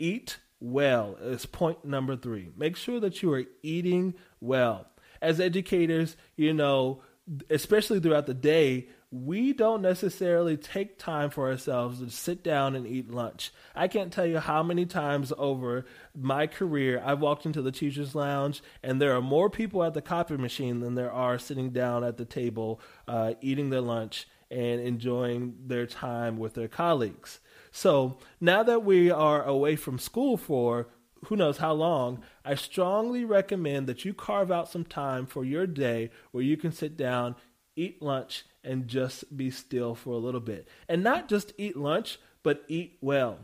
eat 0.00 0.38
well 0.58 1.16
is 1.20 1.46
point 1.46 1.84
number 1.84 2.16
three. 2.16 2.50
Make 2.56 2.74
sure 2.74 2.98
that 2.98 3.22
you 3.22 3.32
are 3.32 3.44
eating 3.62 4.14
well. 4.40 4.88
As 5.22 5.38
educators, 5.40 6.16
you 6.36 6.52
know, 6.52 7.02
especially 7.48 8.00
throughout 8.00 8.26
the 8.26 8.34
day, 8.34 8.88
we 9.10 9.52
don't 9.52 9.80
necessarily 9.80 10.56
take 10.56 10.98
time 10.98 11.30
for 11.30 11.48
ourselves 11.48 12.00
to 12.00 12.10
sit 12.10 12.42
down 12.42 12.74
and 12.74 12.86
eat 12.86 13.10
lunch. 13.10 13.52
I 13.74 13.86
can't 13.86 14.12
tell 14.12 14.26
you 14.26 14.40
how 14.40 14.62
many 14.62 14.86
times 14.86 15.32
over 15.38 15.86
my 16.14 16.48
career 16.48 17.00
I've 17.04 17.20
walked 17.20 17.46
into 17.46 17.62
the 17.62 17.70
teacher's 17.70 18.14
lounge 18.14 18.60
and 18.82 19.00
there 19.00 19.14
are 19.14 19.22
more 19.22 19.48
people 19.48 19.84
at 19.84 19.94
the 19.94 20.02
copy 20.02 20.36
machine 20.36 20.80
than 20.80 20.96
there 20.96 21.12
are 21.12 21.38
sitting 21.38 21.70
down 21.70 22.02
at 22.02 22.16
the 22.16 22.24
table 22.24 22.80
uh, 23.06 23.34
eating 23.40 23.70
their 23.70 23.80
lunch 23.80 24.26
and 24.50 24.80
enjoying 24.80 25.54
their 25.66 25.86
time 25.86 26.36
with 26.36 26.54
their 26.54 26.68
colleagues. 26.68 27.38
So 27.70 28.18
now 28.40 28.62
that 28.64 28.84
we 28.84 29.10
are 29.10 29.44
away 29.44 29.76
from 29.76 29.98
school 29.98 30.36
for 30.36 30.88
who 31.24 31.36
knows 31.36 31.58
how 31.58 31.72
long, 31.72 32.22
I 32.44 32.54
strongly 32.54 33.24
recommend 33.24 33.86
that 33.86 34.04
you 34.04 34.14
carve 34.14 34.50
out 34.50 34.70
some 34.70 34.84
time 34.84 35.26
for 35.26 35.44
your 35.44 35.66
day 35.66 36.10
where 36.30 36.44
you 36.44 36.56
can 36.56 36.72
sit 36.72 36.96
down, 36.96 37.36
eat 37.76 38.02
lunch, 38.02 38.44
and 38.62 38.88
just 38.88 39.36
be 39.36 39.50
still 39.50 39.94
for 39.94 40.10
a 40.10 40.18
little 40.18 40.40
bit. 40.40 40.68
And 40.88 41.02
not 41.02 41.28
just 41.28 41.52
eat 41.58 41.76
lunch, 41.76 42.18
but 42.42 42.64
eat 42.68 42.98
well 43.00 43.38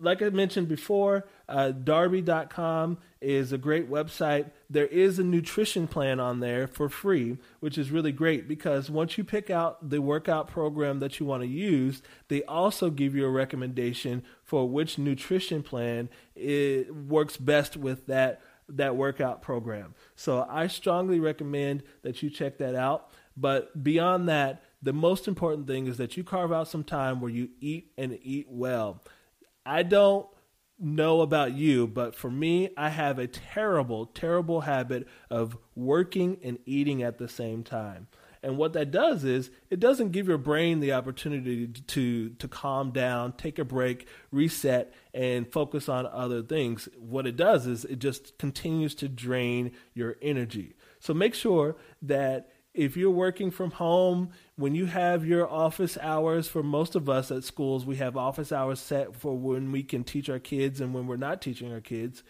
like 0.00 0.22
I 0.22 0.30
mentioned 0.30 0.68
before, 0.68 1.26
uh, 1.48 1.72
Darebee.com 1.72 2.98
is 3.20 3.52
a 3.52 3.58
great 3.58 3.90
website. 3.90 4.50
There 4.72 4.86
is 4.86 5.18
a 5.18 5.22
nutrition 5.22 5.86
plan 5.86 6.18
on 6.18 6.40
there 6.40 6.66
for 6.66 6.88
free, 6.88 7.36
which 7.60 7.76
is 7.76 7.90
really 7.90 8.10
great 8.10 8.48
because 8.48 8.90
once 8.90 9.18
you 9.18 9.24
pick 9.24 9.50
out 9.50 9.90
the 9.90 10.00
workout 10.00 10.48
program 10.48 10.98
that 11.00 11.20
you 11.20 11.26
want 11.26 11.42
to 11.42 11.46
use, 11.46 12.00
they 12.28 12.42
also 12.44 12.88
give 12.88 13.14
you 13.14 13.26
a 13.26 13.30
recommendation 13.30 14.22
for 14.42 14.66
which 14.66 14.96
nutrition 14.96 15.62
plan 15.62 16.08
it 16.34 16.94
works 16.94 17.36
best 17.36 17.76
with 17.76 18.06
that 18.06 18.40
that 18.66 18.96
workout 18.96 19.42
program. 19.42 19.94
So 20.16 20.46
I 20.48 20.68
strongly 20.68 21.20
recommend 21.20 21.82
that 22.00 22.22
you 22.22 22.30
check 22.30 22.56
that 22.56 22.74
out. 22.74 23.10
But 23.36 23.84
beyond 23.84 24.26
that, 24.30 24.62
the 24.80 24.94
most 24.94 25.28
important 25.28 25.66
thing 25.66 25.86
is 25.86 25.98
that 25.98 26.16
you 26.16 26.24
carve 26.24 26.50
out 26.50 26.68
some 26.68 26.84
time 26.84 27.20
where 27.20 27.30
you 27.30 27.50
eat 27.60 27.92
and 27.98 28.18
eat 28.22 28.46
well. 28.48 29.02
I 29.66 29.82
don't 29.82 30.26
know 30.82 31.20
about 31.20 31.54
you, 31.54 31.86
but 31.86 32.14
for 32.14 32.30
me, 32.30 32.70
I 32.76 32.88
have 32.88 33.18
a 33.18 33.26
terrible, 33.26 34.06
terrible 34.06 34.62
habit 34.62 35.06
of 35.30 35.56
working 35.74 36.38
and 36.42 36.58
eating 36.66 37.02
at 37.02 37.18
the 37.18 37.28
same 37.28 37.62
time. 37.62 38.08
And 38.42 38.58
what 38.58 38.72
that 38.72 38.90
does 38.90 39.22
is 39.22 39.50
it 39.70 39.78
doesn't 39.78 40.10
give 40.10 40.26
your 40.26 40.38
brain 40.38 40.80
the 40.80 40.92
opportunity 40.92 41.68
to 41.68 42.30
to 42.30 42.48
calm 42.48 42.90
down, 42.90 43.34
take 43.34 43.60
a 43.60 43.64
break, 43.64 44.08
reset, 44.32 44.92
and 45.14 45.50
focus 45.50 45.88
on 45.88 46.06
other 46.06 46.42
things. 46.42 46.88
What 46.98 47.26
it 47.28 47.36
does 47.36 47.68
is 47.68 47.84
it 47.84 48.00
just 48.00 48.36
continues 48.38 48.96
to 48.96 49.08
drain 49.08 49.70
your 49.94 50.16
energy. 50.20 50.74
So 50.98 51.14
make 51.14 51.34
sure 51.34 51.76
that 52.02 52.51
if 52.74 52.96
you're 52.96 53.10
working 53.10 53.50
from 53.50 53.72
home, 53.72 54.30
when 54.56 54.74
you 54.74 54.86
have 54.86 55.26
your 55.26 55.48
office 55.48 55.98
hours, 56.00 56.48
for 56.48 56.62
most 56.62 56.94
of 56.94 57.08
us 57.08 57.30
at 57.30 57.44
schools, 57.44 57.84
we 57.84 57.96
have 57.96 58.16
office 58.16 58.50
hours 58.50 58.80
set 58.80 59.14
for 59.14 59.36
when 59.36 59.72
we 59.72 59.82
can 59.82 60.04
teach 60.04 60.30
our 60.30 60.38
kids 60.38 60.80
and 60.80 60.94
when 60.94 61.06
we're 61.06 61.16
not 61.16 61.42
teaching 61.42 61.72
our 61.72 61.80
kids. 61.80 62.22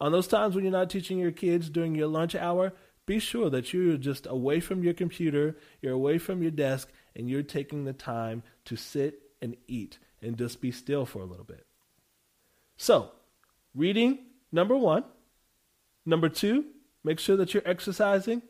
On 0.00 0.12
those 0.12 0.26
times 0.26 0.54
when 0.54 0.64
you're 0.64 0.72
not 0.72 0.88
teaching 0.88 1.18
your 1.18 1.32
kids 1.32 1.68
during 1.68 1.94
your 1.94 2.06
lunch 2.06 2.34
hour, 2.34 2.72
be 3.04 3.18
sure 3.18 3.50
that 3.50 3.74
you're 3.74 3.98
just 3.98 4.26
away 4.26 4.60
from 4.60 4.82
your 4.82 4.94
computer, 4.94 5.56
you're 5.82 5.92
away 5.92 6.16
from 6.16 6.40
your 6.40 6.50
desk, 6.50 6.88
and 7.14 7.28
you're 7.28 7.42
taking 7.42 7.84
the 7.84 7.92
time 7.92 8.42
to 8.64 8.76
sit 8.76 9.20
and 9.42 9.56
eat 9.66 9.98
and 10.22 10.38
just 10.38 10.60
be 10.60 10.70
still 10.70 11.04
for 11.04 11.20
a 11.20 11.26
little 11.26 11.44
bit. 11.44 11.66
So, 12.76 13.10
reading, 13.74 14.20
number 14.50 14.76
one. 14.76 15.04
Number 16.06 16.30
two, 16.30 16.64
make 17.04 17.18
sure 17.18 17.36
that 17.36 17.52
you're 17.52 17.66
exercising. 17.66 18.42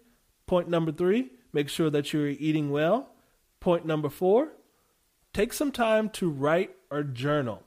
Point 0.47 0.69
number 0.69 0.93
three, 0.93 1.31
Make 1.53 1.69
sure 1.69 1.91
that 1.91 2.13
you're 2.13 2.29
eating 2.29 2.71
well. 2.71 3.11
Point 3.61 3.85
number 3.85 4.09
four 4.09 4.53
take 5.33 5.53
some 5.53 5.71
time 5.71 6.09
to 6.11 6.29
write 6.29 6.71
or 6.91 7.03
journal. 7.03 7.63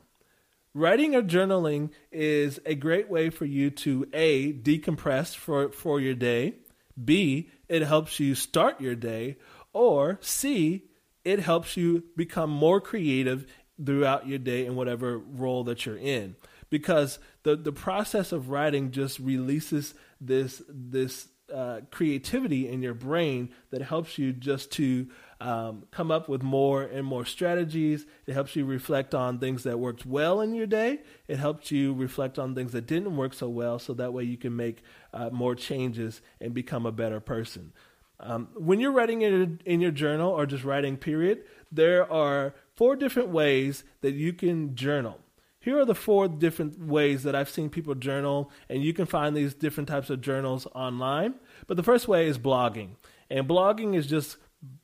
Writing 0.74 1.15
or 1.15 1.22
journaling 1.22 1.91
is 2.12 2.60
a 2.65 2.76
great 2.76 3.10
way 3.10 3.30
for 3.30 3.46
you 3.46 3.69
to 3.69 4.08
A, 4.12 4.52
decompress 4.52 5.36
for, 5.36 5.72
for 5.72 6.02
your 6.02 6.15
day, 6.15 6.56
B, 7.02 7.52
it 7.69 7.84
helps 7.84 8.19
you 8.19 8.36
start 8.36 8.82
your 8.82 8.96
day, 8.96 9.38
or 9.72 10.17
C, 10.22 10.86
it 11.24 11.39
helps 11.39 11.78
you 11.78 12.04
become 12.15 12.50
more 12.50 12.82
creative 12.82 13.46
throughout 13.84 14.28
your 14.28 14.39
day 14.39 14.65
in 14.65 14.76
whatever 14.76 15.17
role 15.17 15.63
that 15.65 15.86
you're 15.86 15.98
in. 15.98 16.36
Because 16.69 17.19
the, 17.43 17.56
the 17.56 17.72
process 17.72 18.32
of 18.32 18.50
writing 18.50 18.91
just 18.91 19.19
releases 19.19 19.93
this 20.19 20.62
this 20.67 21.28
uh, 21.54 21.82
creativity 21.92 22.68
in 22.68 22.82
your 22.82 22.94
brain 22.94 23.50
that 23.70 23.82
helps 23.82 24.18
you 24.18 24.34
just 24.34 24.72
to 24.72 25.08
um, 25.39 25.84
come 25.92 26.10
up 26.10 26.28
with 26.28 26.42
more 26.42 26.84
and 26.84 27.06
more 27.06 27.26
strategies. 27.26 28.06
It 28.26 28.34
helps 28.34 28.56
you 28.56 28.66
reflect 28.66 29.13
on 29.13 29.39
things 29.39 29.63
that 29.63 29.80
worked 29.80 30.06
well 30.06 30.42
in 30.42 30.56
your 30.56 30.66
day. 30.66 31.02
It 31.28 31.38
helps 31.38 31.72
you 31.72 31.94
reflect 31.94 32.39
on 32.39 32.56
things 32.56 32.72
that 32.72 32.88
didn't 32.88 33.16
work 33.16 33.34
so 33.34 33.50
well, 33.50 33.78
so 33.78 33.94
that 33.94 34.13
way 34.13 34.24
you 34.24 34.38
can 34.38 34.56
make 34.56 34.84
uh, 35.13 35.30
more 35.32 35.56
changes 35.56 36.22
and 36.42 36.54
become 36.54 36.86
a 36.86 36.92
better 36.92 37.20
person. 37.20 37.74
Um, 38.20 38.48
when 38.56 38.80
you're 38.80 38.92
writing 38.92 39.22
in, 39.22 39.60
in 39.66 39.82
your 39.82 39.92
journal 39.92 40.32
or 40.32 40.46
just 40.46 40.63
writing, 40.63 40.98
period, 40.98 41.44
there 41.72 42.12
are 42.12 42.56
four 42.76 42.96
different 42.96 43.30
ways 43.30 43.84
that 44.02 44.13
you 44.13 44.34
can 44.34 44.76
journal. 44.76 45.20
Here 45.63 45.80
are 45.80 45.86
the 45.86 45.95
four 45.95 46.28
different 46.28 46.78
ways 46.78 47.23
that 47.23 47.36
I've 47.36 47.49
seen 47.49 47.69
people 47.69 47.95
journal, 47.95 48.52
and 48.67 48.84
you 48.84 48.93
can 48.93 49.06
find 49.06 49.34
these 49.34 49.54
different 49.54 49.88
types 49.88 50.10
of 50.10 50.19
journals 50.19 50.67
online. 50.76 51.36
But 51.67 51.78
the 51.78 51.84
first 51.84 52.06
way 52.06 52.28
is 52.28 52.38
blogging. 52.38 52.97
And 53.30 53.47
blogging 53.47 53.95
is 53.95 54.06
just, 54.06 54.36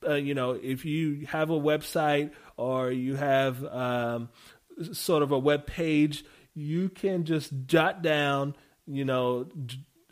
uh, 0.08 0.14
you 0.14 0.34
know, 0.34 0.52
if 0.52 0.86
you 0.86 1.28
have 1.28 1.50
a 1.50 1.60
website 1.60 2.32
or 2.56 2.92
you 2.92 3.18
have 3.18 3.62
um, 3.66 4.30
sort 4.94 5.22
of 5.22 5.34
a 5.34 5.38
web 5.38 5.68
page, 5.68 6.24
you 6.54 6.88
can 6.88 7.26
just 7.26 7.52
jot 7.66 8.02
down, 8.02 8.56
you 8.88 9.04
know, 9.04 9.50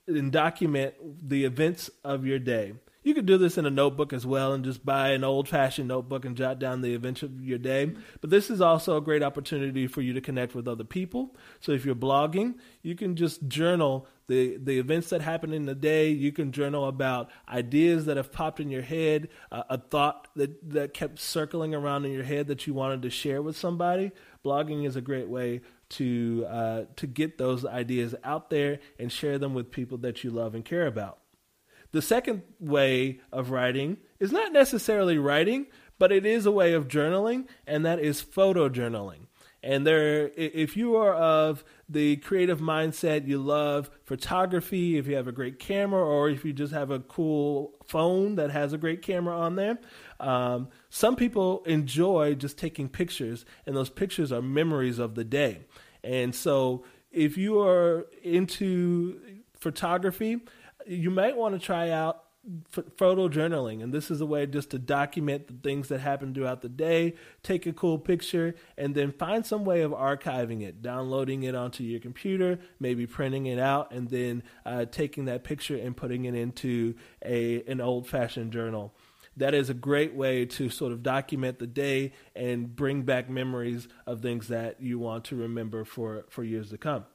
and 0.05 0.33
document 0.33 0.95
the 1.29 1.45
events 1.45 1.89
of 2.03 2.25
your 2.25 2.39
day. 2.39 2.73
You 3.07 3.13
could 3.13 3.25
do 3.25 3.37
this 3.37 3.57
in 3.57 3.65
a 3.65 3.69
notebook 3.69 4.11
as 4.11 4.25
well 4.25 4.51
and 4.51 4.65
just 4.65 4.85
buy 4.85 5.11
an 5.11 5.23
old 5.23 5.47
fashioned 5.47 5.87
notebook 5.87 6.25
and 6.25 6.35
jot 6.35 6.59
down 6.59 6.81
the 6.81 6.93
events 6.93 7.23
of 7.23 7.41
your 7.41 7.57
day. 7.57 7.93
But 8.19 8.31
this 8.31 8.49
is 8.49 8.59
also 8.59 8.97
a 8.97 9.01
great 9.01 9.23
opportunity 9.23 9.87
for 9.87 10.01
you 10.01 10.11
to 10.11 10.19
connect 10.19 10.53
with 10.53 10.67
other 10.67 10.83
people. 10.83 11.33
So 11.61 11.71
if 11.71 11.85
you're 11.85 11.95
blogging, 11.95 12.55
you 12.81 12.95
can 12.95 13.15
just 13.15 13.47
journal 13.47 14.07
the, 14.27 14.57
the 14.57 14.77
events 14.77 15.07
that 15.11 15.21
happen 15.21 15.53
in 15.53 15.67
the 15.67 15.73
day. 15.73 16.09
You 16.09 16.33
can 16.33 16.51
journal 16.51 16.85
about 16.85 17.29
ideas 17.47 18.07
that 18.07 18.17
have 18.17 18.33
popped 18.33 18.59
in 18.59 18.69
your 18.69 18.81
head, 18.81 19.29
uh, 19.53 19.63
a 19.69 19.77
thought 19.77 20.27
that, 20.35 20.69
that 20.71 20.93
kept 20.93 21.17
circling 21.19 21.73
around 21.73 22.03
in 22.03 22.11
your 22.11 22.25
head 22.25 22.47
that 22.47 22.67
you 22.67 22.73
wanted 22.73 23.03
to 23.03 23.09
share 23.09 23.41
with 23.41 23.55
somebody. 23.55 24.11
Blogging 24.43 24.85
is 24.85 24.97
a 24.97 25.01
great 25.01 25.29
way 25.29 25.61
to 25.91 26.45
uh, 26.49 26.81
to 26.97 27.07
get 27.07 27.37
those 27.37 27.65
ideas 27.65 28.15
out 28.25 28.49
there 28.49 28.79
and 28.99 29.09
share 29.09 29.39
them 29.39 29.53
with 29.53 29.71
people 29.71 29.97
that 29.99 30.25
you 30.25 30.29
love 30.29 30.55
and 30.55 30.65
care 30.65 30.87
about. 30.87 31.19
The 31.91 32.01
second 32.01 32.43
way 32.59 33.19
of 33.31 33.51
writing 33.51 33.97
is 34.19 34.31
not 34.31 34.51
necessarily 34.51 35.17
writing, 35.17 35.67
but 35.99 36.11
it 36.11 36.25
is 36.25 36.45
a 36.45 36.51
way 36.51 36.73
of 36.73 36.87
journaling, 36.87 37.47
and 37.65 37.85
that 37.85 37.99
is 37.99 38.21
photojournaling. 38.21 39.27
And 39.63 39.85
there, 39.87 40.31
if 40.35 40.77
you 40.77 40.95
are 40.97 41.13
of 41.13 41.63
the 41.89 42.17
creative 42.17 42.59
mindset, 42.59 43.27
you 43.27 43.39
love 43.39 43.89
photography, 44.05 44.97
if 44.97 45.07
you 45.07 45.15
have 45.15 45.27
a 45.27 45.31
great 45.31 45.57
camera, 45.57 45.99
or 45.99 46.29
if 46.29 46.45
you 46.45 46.53
just 46.53 46.73
have 46.73 46.91
a 46.91 46.99
cool 46.99 47.73
phone 47.85 48.35
that 48.35 48.51
has 48.51 48.71
a 48.71 48.77
great 48.77 49.01
camera 49.01 49.37
on 49.37 49.55
there, 49.55 49.79
um, 50.19 50.69
some 50.89 51.15
people 51.15 51.63
enjoy 51.65 52.35
just 52.35 52.57
taking 52.57 52.87
pictures, 52.87 53.45
and 53.65 53.75
those 53.75 53.89
pictures 53.89 54.31
are 54.31 54.41
memories 54.41 54.99
of 54.99 55.15
the 55.15 55.23
day. 55.23 55.65
And 56.03 56.35
so, 56.35 56.85
if 57.11 57.35
you 57.35 57.59
are 57.59 58.05
into 58.23 59.19
photography, 59.59 60.39
you 60.87 61.11
might 61.11 61.35
want 61.35 61.53
to 61.53 61.59
try 61.59 61.89
out 61.89 62.23
photo 62.95 63.27
journaling 63.27 63.83
and 63.83 63.93
this 63.93 64.09
is 64.09 64.21
a 64.21 64.25
way 64.25 64.45
just 64.45 64.69
to 64.69 64.79
document 64.79 65.47
the 65.47 65.53
things 65.69 65.89
that 65.89 65.99
happen 65.99 66.33
throughout 66.33 66.61
the 66.61 66.69
day 66.69 67.13
take 67.43 67.65
a 67.65 67.73
cool 67.73 67.97
picture 67.99 68.55
and 68.77 68.95
then 68.95 69.11
find 69.11 69.45
some 69.45 69.65
way 69.65 69.81
of 69.81 69.91
archiving 69.91 70.61
it 70.61 70.81
downloading 70.81 71.43
it 71.43 71.55
onto 71.55 71.83
your 71.83 71.99
computer 71.99 72.57
maybe 72.79 73.05
printing 73.05 73.47
it 73.47 73.59
out 73.59 73.91
and 73.91 74.09
then 74.09 74.41
uh, 74.65 74.85
taking 74.85 75.25
that 75.25 75.43
picture 75.43 75.75
and 75.75 75.97
putting 75.97 76.23
it 76.23 76.33
into 76.33 76.95
a 77.25 77.61
an 77.63 77.81
old 77.81 78.07
fashioned 78.07 78.53
journal 78.53 78.93
that 79.37 79.53
is 79.53 79.69
a 79.69 79.73
great 79.73 80.15
way 80.15 80.45
to 80.45 80.69
sort 80.69 80.91
of 80.91 81.03
document 81.03 81.59
the 81.59 81.67
day 81.67 82.11
and 82.35 82.75
bring 82.75 83.03
back 83.03 83.29
memories 83.29 83.87
of 84.07 84.21
things 84.21 84.47
that 84.47 84.81
you 84.81 84.97
want 84.97 85.25
to 85.25 85.35
remember 85.35 85.85
for, 85.85 86.25
for 86.27 86.43
years 86.43 86.71
to 86.71 86.77
come. 86.79 87.05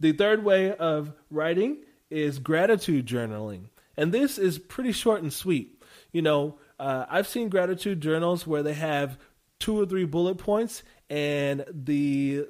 The 0.00 0.12
third 0.12 0.44
way 0.44 0.74
of 0.74 1.12
writing 1.30 1.78
is 2.10 2.38
gratitude 2.38 3.06
journaling. 3.06 3.68
And 3.96 4.12
this 4.12 4.38
is 4.38 4.58
pretty 4.58 4.92
short 4.92 5.22
and 5.22 5.32
sweet. 5.32 5.82
You 6.12 6.22
know, 6.22 6.58
uh, 6.78 7.06
I've 7.08 7.26
seen 7.26 7.48
gratitude 7.48 8.00
journals 8.00 8.46
where 8.46 8.62
they 8.62 8.74
have 8.74 9.18
two 9.58 9.80
or 9.80 9.86
three 9.86 10.04
bullet 10.04 10.36
points 10.36 10.82
and 11.08 11.64
the 11.70 12.46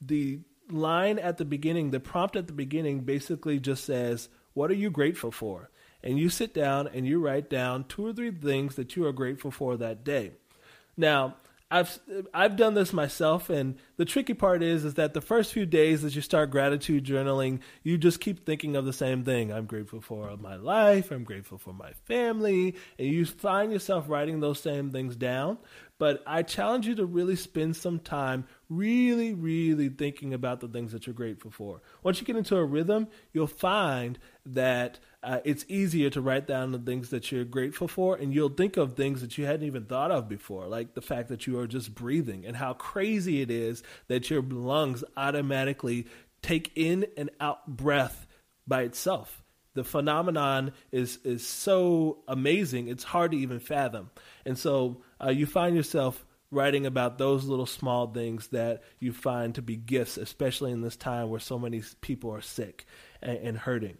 the 0.00 0.40
line 0.70 1.18
at 1.18 1.38
the 1.38 1.44
beginning, 1.44 1.90
the 1.90 2.00
prompt 2.00 2.36
at 2.36 2.46
the 2.46 2.52
beginning 2.52 3.00
basically 3.00 3.58
just 3.58 3.84
says, 3.84 4.28
"What 4.54 4.70
are 4.70 4.74
you 4.74 4.90
grateful 4.90 5.30
for?" 5.30 5.70
And 6.02 6.18
you 6.18 6.28
sit 6.28 6.54
down 6.54 6.86
and 6.88 7.06
you 7.06 7.20
write 7.20 7.50
down 7.50 7.84
two 7.84 8.06
or 8.06 8.12
three 8.12 8.30
things 8.30 8.76
that 8.76 8.96
you 8.96 9.04
are 9.06 9.12
grateful 9.12 9.50
for 9.50 9.76
that 9.76 10.04
day. 10.04 10.32
Now, 10.96 11.36
I've 11.70 11.98
I've 12.32 12.56
done 12.56 12.72
this 12.72 12.94
myself, 12.94 13.50
and 13.50 13.76
the 13.98 14.06
tricky 14.06 14.32
part 14.32 14.62
is 14.62 14.86
is 14.86 14.94
that 14.94 15.12
the 15.12 15.20
first 15.20 15.52
few 15.52 15.66
days 15.66 16.02
as 16.02 16.16
you 16.16 16.22
start 16.22 16.50
gratitude 16.50 17.04
journaling, 17.04 17.60
you 17.82 17.98
just 17.98 18.20
keep 18.20 18.46
thinking 18.46 18.74
of 18.74 18.86
the 18.86 18.92
same 18.92 19.22
thing. 19.22 19.52
I'm 19.52 19.66
grateful 19.66 20.00
for 20.00 20.34
my 20.38 20.56
life. 20.56 21.10
I'm 21.10 21.24
grateful 21.24 21.58
for 21.58 21.74
my 21.74 21.92
family, 22.06 22.74
and 22.98 23.08
you 23.08 23.26
find 23.26 23.70
yourself 23.70 24.08
writing 24.08 24.40
those 24.40 24.60
same 24.60 24.90
things 24.92 25.14
down. 25.14 25.58
But 25.98 26.22
I 26.26 26.42
challenge 26.42 26.86
you 26.86 26.94
to 26.96 27.06
really 27.06 27.34
spend 27.34 27.76
some 27.76 27.98
time 27.98 28.46
really, 28.68 29.34
really 29.34 29.88
thinking 29.88 30.32
about 30.32 30.60
the 30.60 30.68
things 30.68 30.92
that 30.92 31.06
you're 31.06 31.14
grateful 31.14 31.50
for. 31.50 31.82
Once 32.04 32.20
you 32.20 32.26
get 32.26 32.36
into 32.36 32.56
a 32.56 32.64
rhythm, 32.64 33.08
you'll 33.32 33.48
find 33.48 34.18
that 34.46 35.00
uh, 35.22 35.40
it's 35.44 35.64
easier 35.68 36.08
to 36.10 36.20
write 36.20 36.46
down 36.46 36.70
the 36.70 36.78
things 36.78 37.10
that 37.10 37.32
you're 37.32 37.44
grateful 37.44 37.88
for, 37.88 38.14
and 38.14 38.32
you'll 38.32 38.48
think 38.48 38.76
of 38.76 38.94
things 38.94 39.20
that 39.20 39.36
you 39.36 39.46
hadn't 39.46 39.66
even 39.66 39.84
thought 39.84 40.12
of 40.12 40.28
before, 40.28 40.66
like 40.66 40.94
the 40.94 41.02
fact 41.02 41.28
that 41.28 41.46
you 41.48 41.58
are 41.58 41.66
just 41.66 41.94
breathing 41.94 42.46
and 42.46 42.56
how 42.56 42.74
crazy 42.74 43.40
it 43.40 43.50
is 43.50 43.82
that 44.06 44.30
your 44.30 44.42
lungs 44.42 45.02
automatically 45.16 46.06
take 46.42 46.70
in 46.76 47.06
and 47.16 47.30
out 47.40 47.66
breath 47.66 48.26
by 48.66 48.82
itself. 48.82 49.42
The 49.74 49.84
phenomenon 49.84 50.72
is 50.90 51.18
is 51.24 51.46
so 51.46 52.18
amazing; 52.26 52.88
it's 52.88 53.04
hard 53.04 53.32
to 53.32 53.38
even 53.38 53.60
fathom. 53.60 54.10
And 54.44 54.58
so 54.58 55.02
uh, 55.22 55.30
you 55.30 55.46
find 55.46 55.76
yourself 55.76 56.24
writing 56.50 56.86
about 56.86 57.18
those 57.18 57.44
little 57.44 57.66
small 57.66 58.06
things 58.06 58.48
that 58.48 58.82
you 58.98 59.12
find 59.12 59.54
to 59.54 59.62
be 59.62 59.76
gifts, 59.76 60.16
especially 60.16 60.72
in 60.72 60.80
this 60.80 60.96
time 60.96 61.28
where 61.28 61.40
so 61.40 61.58
many 61.58 61.82
people 62.00 62.32
are 62.32 62.40
sick 62.40 62.86
and, 63.22 63.38
and 63.38 63.58
hurting. 63.58 63.98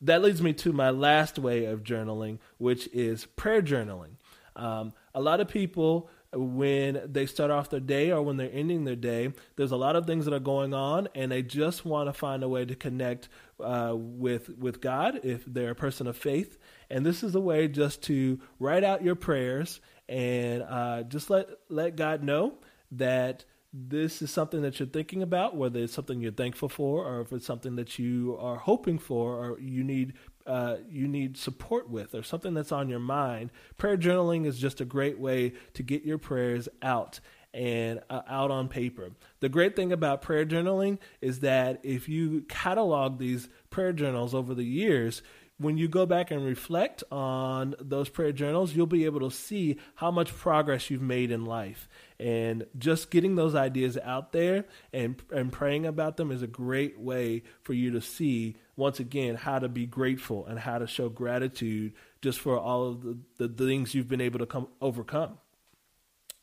That 0.00 0.22
leads 0.22 0.42
me 0.42 0.52
to 0.54 0.72
my 0.72 0.90
last 0.90 1.38
way 1.38 1.64
of 1.66 1.82
journaling, 1.82 2.38
which 2.58 2.88
is 2.92 3.26
prayer 3.26 3.62
journaling. 3.62 4.16
Um, 4.54 4.92
a 5.14 5.20
lot 5.20 5.40
of 5.40 5.48
people, 5.48 6.10
when 6.32 7.00
they 7.06 7.26
start 7.26 7.50
off 7.50 7.70
their 7.70 7.80
day 7.80 8.10
or 8.10 8.22
when 8.22 8.36
they're 8.36 8.52
ending 8.52 8.84
their 8.84 8.96
day, 8.96 9.32
there's 9.56 9.70
a 9.70 9.76
lot 9.76 9.96
of 9.96 10.06
things 10.06 10.26
that 10.26 10.34
are 10.34 10.40
going 10.40 10.74
on, 10.74 11.08
and 11.14 11.32
they 11.32 11.42
just 11.42 11.84
want 11.84 12.08
to 12.08 12.12
find 12.12 12.42
a 12.42 12.48
way 12.48 12.64
to 12.64 12.74
connect 12.74 13.28
uh, 13.60 13.92
with 13.94 14.50
with 14.50 14.80
God 14.80 15.20
if 15.24 15.44
they're 15.46 15.70
a 15.70 15.74
person 15.74 16.06
of 16.06 16.16
faith. 16.16 16.58
And 16.90 17.04
this 17.04 17.22
is 17.22 17.34
a 17.34 17.40
way 17.40 17.68
just 17.68 18.02
to 18.04 18.40
write 18.58 18.84
out 18.84 19.02
your 19.02 19.14
prayers 19.14 19.80
and 20.08 20.62
uh, 20.62 21.02
just 21.04 21.30
let 21.30 21.48
let 21.68 21.96
God 21.96 22.22
know 22.22 22.54
that 22.92 23.44
this 23.72 24.22
is 24.22 24.30
something 24.30 24.62
that 24.62 24.80
you're 24.80 24.88
thinking 24.88 25.22
about, 25.22 25.56
whether 25.56 25.80
it's 25.80 25.92
something 25.92 26.20
you're 26.20 26.32
thankful 26.32 26.68
for, 26.68 27.04
or 27.06 27.20
if 27.20 27.32
it's 27.32 27.46
something 27.46 27.76
that 27.76 27.98
you 27.98 28.36
are 28.40 28.56
hoping 28.56 28.98
for, 28.98 29.34
or 29.34 29.60
you 29.60 29.84
need 29.84 30.14
uh, 30.48 30.78
you 30.90 31.06
need 31.06 31.36
support 31.36 31.88
with, 31.88 32.14
or 32.14 32.22
something 32.22 32.54
that's 32.54 32.72
on 32.72 32.88
your 32.88 32.98
mind. 32.98 33.50
Prayer 33.76 33.96
journaling 33.96 34.46
is 34.46 34.58
just 34.58 34.80
a 34.80 34.84
great 34.84 35.18
way 35.18 35.52
to 35.74 35.82
get 35.82 36.04
your 36.04 36.18
prayers 36.18 36.68
out 36.82 37.20
and 37.54 38.00
uh, 38.10 38.22
out 38.28 38.50
on 38.50 38.68
paper. 38.68 39.10
The 39.40 39.48
great 39.48 39.76
thing 39.76 39.92
about 39.92 40.22
prayer 40.22 40.44
journaling 40.44 40.98
is 41.20 41.40
that 41.40 41.80
if 41.82 42.08
you 42.08 42.42
catalog 42.48 43.18
these 43.18 43.48
prayer 43.70 43.92
journals 43.92 44.34
over 44.34 44.54
the 44.54 44.64
years, 44.64 45.22
when 45.58 45.76
you 45.76 45.88
go 45.88 46.06
back 46.06 46.30
and 46.30 46.44
reflect 46.44 47.02
on 47.10 47.74
those 47.80 48.08
prayer 48.08 48.32
journals, 48.32 48.74
you'll 48.74 48.86
be 48.86 49.04
able 49.04 49.20
to 49.20 49.30
see 49.30 49.76
how 49.96 50.10
much 50.10 50.34
progress 50.34 50.88
you've 50.88 51.02
made 51.02 51.30
in 51.30 51.44
life. 51.44 51.88
And 52.20 52.64
just 52.78 53.10
getting 53.10 53.34
those 53.34 53.54
ideas 53.54 53.98
out 54.04 54.32
there 54.32 54.64
and, 54.92 55.20
and 55.32 55.52
praying 55.52 55.84
about 55.84 56.16
them 56.16 56.30
is 56.30 56.42
a 56.42 56.46
great 56.46 56.98
way 56.98 57.42
for 57.62 57.72
you 57.72 57.90
to 57.90 58.00
see, 58.00 58.56
once 58.78 59.00
again, 59.00 59.34
how 59.34 59.58
to 59.58 59.68
be 59.68 59.86
grateful 59.86 60.46
and 60.46 60.58
how 60.58 60.78
to 60.78 60.86
show 60.86 61.08
gratitude 61.08 61.92
just 62.22 62.38
for 62.38 62.56
all 62.56 62.86
of 62.86 63.02
the, 63.02 63.48
the, 63.48 63.66
things 63.66 63.92
you've 63.92 64.08
been 64.08 64.20
able 64.20 64.38
to 64.38 64.46
come 64.46 64.68
overcome. 64.80 65.36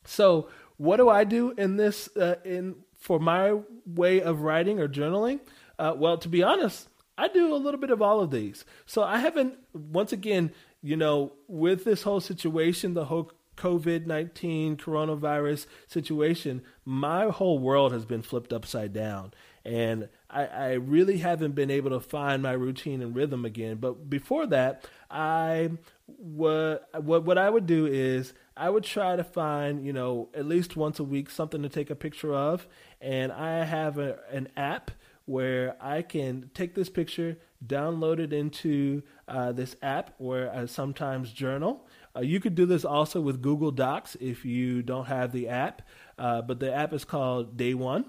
So, 0.04 0.50
what 0.76 0.98
do 0.98 1.08
I 1.08 1.24
do 1.24 1.52
in 1.52 1.78
this 1.78 2.10
uh, 2.17 2.36
in 2.43 2.76
for 3.00 3.19
my 3.19 3.58
way 3.86 4.21
of 4.21 4.41
writing 4.41 4.82
or 4.82 4.89
journaling? 4.89 5.39
Uh, 5.80 5.93
well, 5.95 6.17
to 6.17 6.28
be 6.28 6.43
honest, 6.43 6.89
I 7.17 7.30
do 7.30 7.54
a 7.54 7.56
little 7.56 7.80
bit 7.80 7.89
of 7.89 8.02
all 8.02 8.19
of 8.19 8.32
these. 8.32 8.65
So 8.86 9.02
I 9.02 9.19
haven't, 9.19 9.56
once 9.74 10.12
again, 10.12 10.52
you 10.82 10.98
know, 10.98 11.32
with 11.48 11.86
this 11.86 12.04
whole 12.04 12.19
situation, 12.19 12.93
the 12.93 13.06
whole 13.06 13.32
COVID 13.56 14.06
19 14.06 14.76
coronavirus 14.76 15.65
situation, 15.88 16.62
my 16.84 17.30
whole 17.30 17.60
world 17.60 17.93
has 17.93 18.04
been 18.06 18.21
flipped 18.21 18.52
upside 18.52 18.91
down. 18.91 19.34
And 19.63 20.10
I, 20.30 20.46
I, 20.46 20.72
really 20.74 21.18
haven't 21.18 21.54
been 21.54 21.70
able 21.70 21.92
to 21.92 22.00
find 22.00 22.42
my 22.42 22.54
routine 22.54 23.02
and 23.02 23.16
rhythm 23.16 23.46
again. 23.46 23.78
But 23.78 24.10
before 24.10 24.48
that, 24.48 24.86
I 25.10 25.72
what 26.06 26.90
what 27.02 27.24
what 27.26 27.38
I 27.38 27.50
would 27.50 27.68
do 27.68 27.86
is 27.86 28.34
I 28.58 28.70
would 28.70 28.84
try 28.84 29.16
to 29.16 29.24
find 29.24 29.86
you 29.86 29.94
know 29.94 30.30
at 30.34 30.46
least 30.46 30.76
once 30.76 31.00
a 31.00 31.04
week 31.04 31.30
something 31.30 31.62
to 31.62 31.70
take 31.70 31.90
a 31.90 31.96
picture 31.96 32.34
of, 32.34 32.68
and 33.02 33.32
I 33.32 33.64
have 33.64 33.98
a, 33.98 34.20
an 34.32 34.50
app 34.58 34.92
where 35.26 35.76
I 35.82 36.02
can 36.04 36.52
take 36.54 36.76
this 36.76 36.90
picture, 36.90 37.38
download 37.66 38.20
it 38.20 38.32
into 38.32 39.02
uh, 39.28 39.52
this 39.52 39.76
app 39.82 40.14
where 40.18 40.54
I 40.54 40.66
sometimes 40.68 41.32
journal. 41.32 41.88
Uh, 42.16 42.22
you 42.22 42.40
could 42.40 42.56
do 42.56 42.66
this 42.66 42.86
also 42.86 43.20
with 43.20 43.42
Google 43.42 43.72
Docs 43.72 44.16
if 44.22 44.46
you 44.46 44.82
don't 44.82 45.06
have 45.06 45.32
the 45.32 45.50
app, 45.50 45.82
uh, 46.18 46.42
but 46.42 46.60
the 46.60 46.74
app 46.74 46.94
is 46.94 47.04
called 47.04 47.58
Day 47.58 47.74
One. 47.74 48.06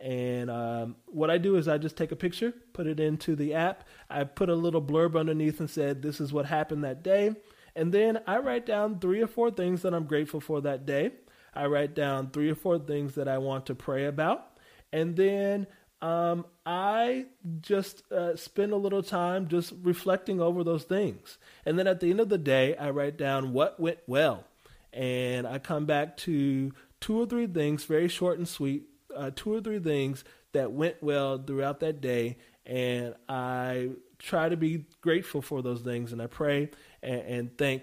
And 0.00 0.50
um, 0.50 0.96
what 1.06 1.30
I 1.30 1.38
do 1.38 1.56
is 1.56 1.68
I 1.68 1.76
just 1.76 1.96
take 1.96 2.10
a 2.10 2.16
picture, 2.16 2.54
put 2.72 2.86
it 2.86 2.98
into 2.98 3.36
the 3.36 3.54
app. 3.54 3.84
I 4.08 4.24
put 4.24 4.48
a 4.48 4.54
little 4.54 4.80
blurb 4.80 5.18
underneath 5.18 5.60
and 5.60 5.68
said, 5.68 6.00
This 6.00 6.20
is 6.20 6.32
what 6.32 6.46
happened 6.46 6.84
that 6.84 7.02
day. 7.02 7.34
And 7.76 7.92
then 7.92 8.20
I 8.26 8.38
write 8.38 8.66
down 8.66 8.98
three 8.98 9.20
or 9.20 9.26
four 9.26 9.50
things 9.50 9.82
that 9.82 9.94
I'm 9.94 10.04
grateful 10.04 10.40
for 10.40 10.60
that 10.62 10.86
day. 10.86 11.12
I 11.54 11.66
write 11.66 11.94
down 11.94 12.30
three 12.30 12.50
or 12.50 12.54
four 12.54 12.78
things 12.78 13.14
that 13.16 13.28
I 13.28 13.38
want 13.38 13.66
to 13.66 13.74
pray 13.74 14.06
about. 14.06 14.46
And 14.92 15.16
then 15.16 15.66
um, 16.02 16.46
I 16.64 17.26
just 17.60 18.10
uh, 18.10 18.36
spend 18.36 18.72
a 18.72 18.76
little 18.76 19.02
time 19.02 19.48
just 19.48 19.72
reflecting 19.82 20.40
over 20.40 20.64
those 20.64 20.84
things. 20.84 21.38
And 21.66 21.78
then 21.78 21.86
at 21.86 22.00
the 22.00 22.10
end 22.10 22.20
of 22.20 22.28
the 22.28 22.38
day, 22.38 22.76
I 22.76 22.90
write 22.90 23.16
down 23.16 23.52
what 23.52 23.78
went 23.78 23.98
well. 24.06 24.44
And 24.92 25.46
I 25.46 25.58
come 25.58 25.86
back 25.86 26.16
to 26.18 26.72
two 27.00 27.20
or 27.20 27.26
three 27.26 27.46
things, 27.46 27.84
very 27.84 28.08
short 28.08 28.38
and 28.38 28.48
sweet, 28.48 28.89
uh, 29.20 29.30
two 29.34 29.52
or 29.52 29.60
three 29.60 29.78
things 29.78 30.24
that 30.52 30.72
went 30.72 30.96
well 31.02 31.38
throughout 31.38 31.80
that 31.80 32.00
day. 32.00 32.38
And 32.64 33.14
I 33.28 33.90
try 34.18 34.48
to 34.48 34.56
be 34.56 34.86
grateful 35.00 35.42
for 35.42 35.62
those 35.62 35.82
things. 35.82 36.12
And 36.12 36.22
I 36.22 36.26
pray 36.26 36.70
and, 37.02 37.20
and 37.20 37.58
thank, 37.58 37.82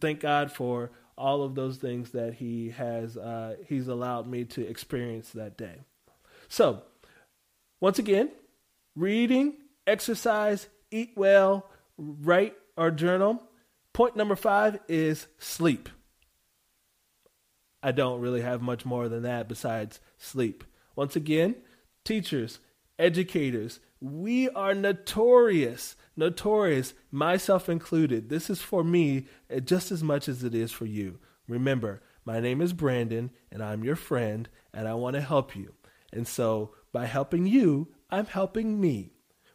thank 0.00 0.20
God 0.20 0.50
for 0.50 0.90
all 1.18 1.42
of 1.42 1.54
those 1.54 1.76
things 1.76 2.10
that 2.10 2.34
He 2.34 2.70
has, 2.70 3.16
uh, 3.16 3.56
He's 3.68 3.88
allowed 3.88 4.26
me 4.26 4.44
to 4.46 4.66
experience 4.66 5.30
that 5.32 5.56
day. 5.56 5.80
So, 6.48 6.82
once 7.80 7.98
again, 7.98 8.30
reading, 8.94 9.54
exercise, 9.86 10.68
eat 10.90 11.12
well, 11.16 11.68
write 11.98 12.54
or 12.76 12.90
journal. 12.90 13.42
Point 13.92 14.16
number 14.16 14.36
five 14.36 14.78
is 14.88 15.26
sleep. 15.38 15.88
I 17.86 17.92
don't 17.92 18.20
really 18.20 18.40
have 18.40 18.60
much 18.60 18.84
more 18.84 19.08
than 19.08 19.22
that 19.22 19.48
besides 19.48 20.00
sleep. 20.18 20.64
Once 20.96 21.14
again, 21.14 21.54
teachers, 22.04 22.58
educators, 22.98 23.78
we 24.00 24.48
are 24.48 24.74
notorious, 24.74 25.94
notorious, 26.16 26.94
myself 27.12 27.68
included. 27.68 28.28
This 28.28 28.50
is 28.50 28.60
for 28.60 28.82
me 28.82 29.28
eh, 29.48 29.60
just 29.60 29.92
as 29.92 30.02
much 30.02 30.28
as 30.28 30.42
it 30.42 30.52
is 30.52 30.72
for 30.72 30.84
you. 30.84 31.20
Remember, 31.46 32.02
my 32.24 32.40
name 32.40 32.60
is 32.60 32.72
Brandon, 32.72 33.30
and 33.52 33.62
I'm 33.62 33.84
your 33.84 33.94
friend, 33.94 34.48
and 34.74 34.88
I 34.88 34.94
want 34.94 35.14
to 35.14 35.20
help 35.20 35.54
you. 35.54 35.74
And 36.12 36.26
so, 36.26 36.72
by 36.92 37.06
helping 37.06 37.46
you, 37.46 37.86
I'm 38.10 38.26
helping 38.26 38.80
me. 38.80 39.12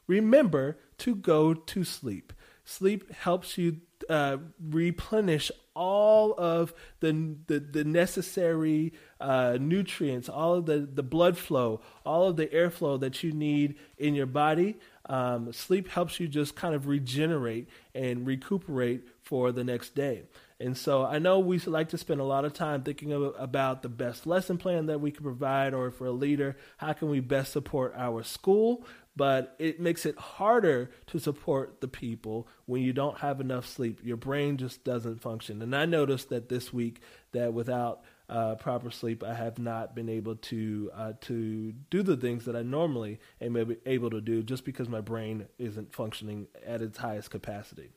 Remember 0.07 0.79
to 0.99 1.15
go 1.15 1.53
to 1.53 1.83
sleep. 1.83 2.31
Sleep 2.63 3.11
helps 3.11 3.57
you 3.57 3.81
uh, 4.09 4.37
replenish 4.57 5.51
all 5.75 6.33
of 6.37 6.73
the 6.99 7.35
the, 7.47 7.59
the 7.59 7.83
necessary 7.83 8.93
uh, 9.19 9.57
nutrients, 9.59 10.29
all 10.29 10.55
of 10.55 10.65
the, 10.65 10.79
the 10.79 11.03
blood 11.03 11.37
flow, 11.37 11.81
all 12.05 12.27
of 12.27 12.35
the 12.35 12.47
airflow 12.47 12.99
that 12.99 13.23
you 13.23 13.31
need 13.31 13.75
in 13.97 14.15
your 14.15 14.25
body. 14.25 14.77
Um, 15.07 15.51
sleep 15.51 15.89
helps 15.89 16.19
you 16.19 16.27
just 16.27 16.55
kind 16.55 16.73
of 16.73 16.87
regenerate 16.87 17.67
and 17.93 18.25
recuperate 18.25 19.01
for 19.21 19.51
the 19.51 19.63
next 19.63 19.95
day. 19.95 20.23
And 20.59 20.77
so 20.77 21.03
I 21.03 21.17
know 21.17 21.39
we 21.39 21.57
like 21.57 21.89
to 21.89 21.97
spend 21.97 22.21
a 22.21 22.23
lot 22.23 22.45
of 22.45 22.53
time 22.53 22.83
thinking 22.83 23.11
of, 23.11 23.33
about 23.37 23.81
the 23.81 23.89
best 23.89 24.27
lesson 24.27 24.57
plan 24.57 24.85
that 24.85 25.01
we 25.01 25.09
can 25.09 25.23
provide, 25.23 25.73
or 25.73 25.89
for 25.89 26.05
a 26.05 26.11
leader, 26.11 26.55
how 26.77 26.93
can 26.93 27.09
we 27.09 27.19
best 27.19 27.51
support 27.51 27.93
our 27.97 28.21
school? 28.23 28.85
But 29.15 29.55
it 29.59 29.79
makes 29.79 30.05
it 30.05 30.17
harder 30.17 30.89
to 31.07 31.19
support 31.19 31.81
the 31.81 31.87
people 31.87 32.47
when 32.65 32.81
you 32.81 32.93
don't 32.93 33.17
have 33.19 33.41
enough 33.41 33.67
sleep. 33.67 33.99
Your 34.03 34.17
brain 34.17 34.57
just 34.57 34.83
doesn't 34.83 35.21
function. 35.21 35.61
And 35.61 35.75
I 35.75 35.85
noticed 35.85 36.29
that 36.29 36.49
this 36.49 36.71
week 36.71 37.01
that 37.33 37.53
without 37.53 38.03
uh, 38.29 38.55
proper 38.55 38.89
sleep, 38.89 39.23
I 39.23 39.33
have 39.33 39.59
not 39.59 39.93
been 39.93 40.07
able 40.07 40.37
to 40.37 40.91
uh, 40.95 41.13
to 41.21 41.73
do 41.89 42.01
the 42.01 42.15
things 42.15 42.45
that 42.45 42.55
I 42.55 42.61
normally 42.61 43.19
am 43.41 43.75
able 43.85 44.09
to 44.09 44.21
do 44.21 44.41
just 44.41 44.63
because 44.63 44.87
my 44.87 45.01
brain 45.01 45.47
isn't 45.57 45.93
functioning 45.93 46.47
at 46.65 46.81
its 46.81 46.97
highest 46.97 47.29
capacity. 47.29 47.91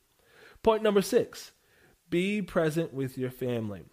Point 0.65 0.83
number 0.83 1.03
six: 1.03 1.53
be 2.11 2.43
present 2.43 2.93
with 2.93 3.17
your 3.17 3.31
family. 3.31 3.85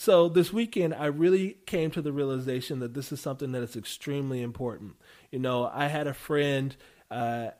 So 0.00 0.30
this 0.30 0.50
weekend, 0.50 0.94
I 0.94 1.06
really 1.06 1.58
came 1.66 1.90
to 1.90 2.00
the 2.00 2.10
realization 2.10 2.78
that 2.78 2.94
this 2.94 3.12
is 3.12 3.20
something 3.20 3.52
that 3.52 3.62
is 3.62 3.76
extremely 3.76 4.40
important. 4.40 4.94
You 5.30 5.38
know, 5.38 5.70
I 5.72 5.86
had 5.88 6.06
a 6.06 6.14
friend. 6.14 6.76
Uh, 7.10 7.50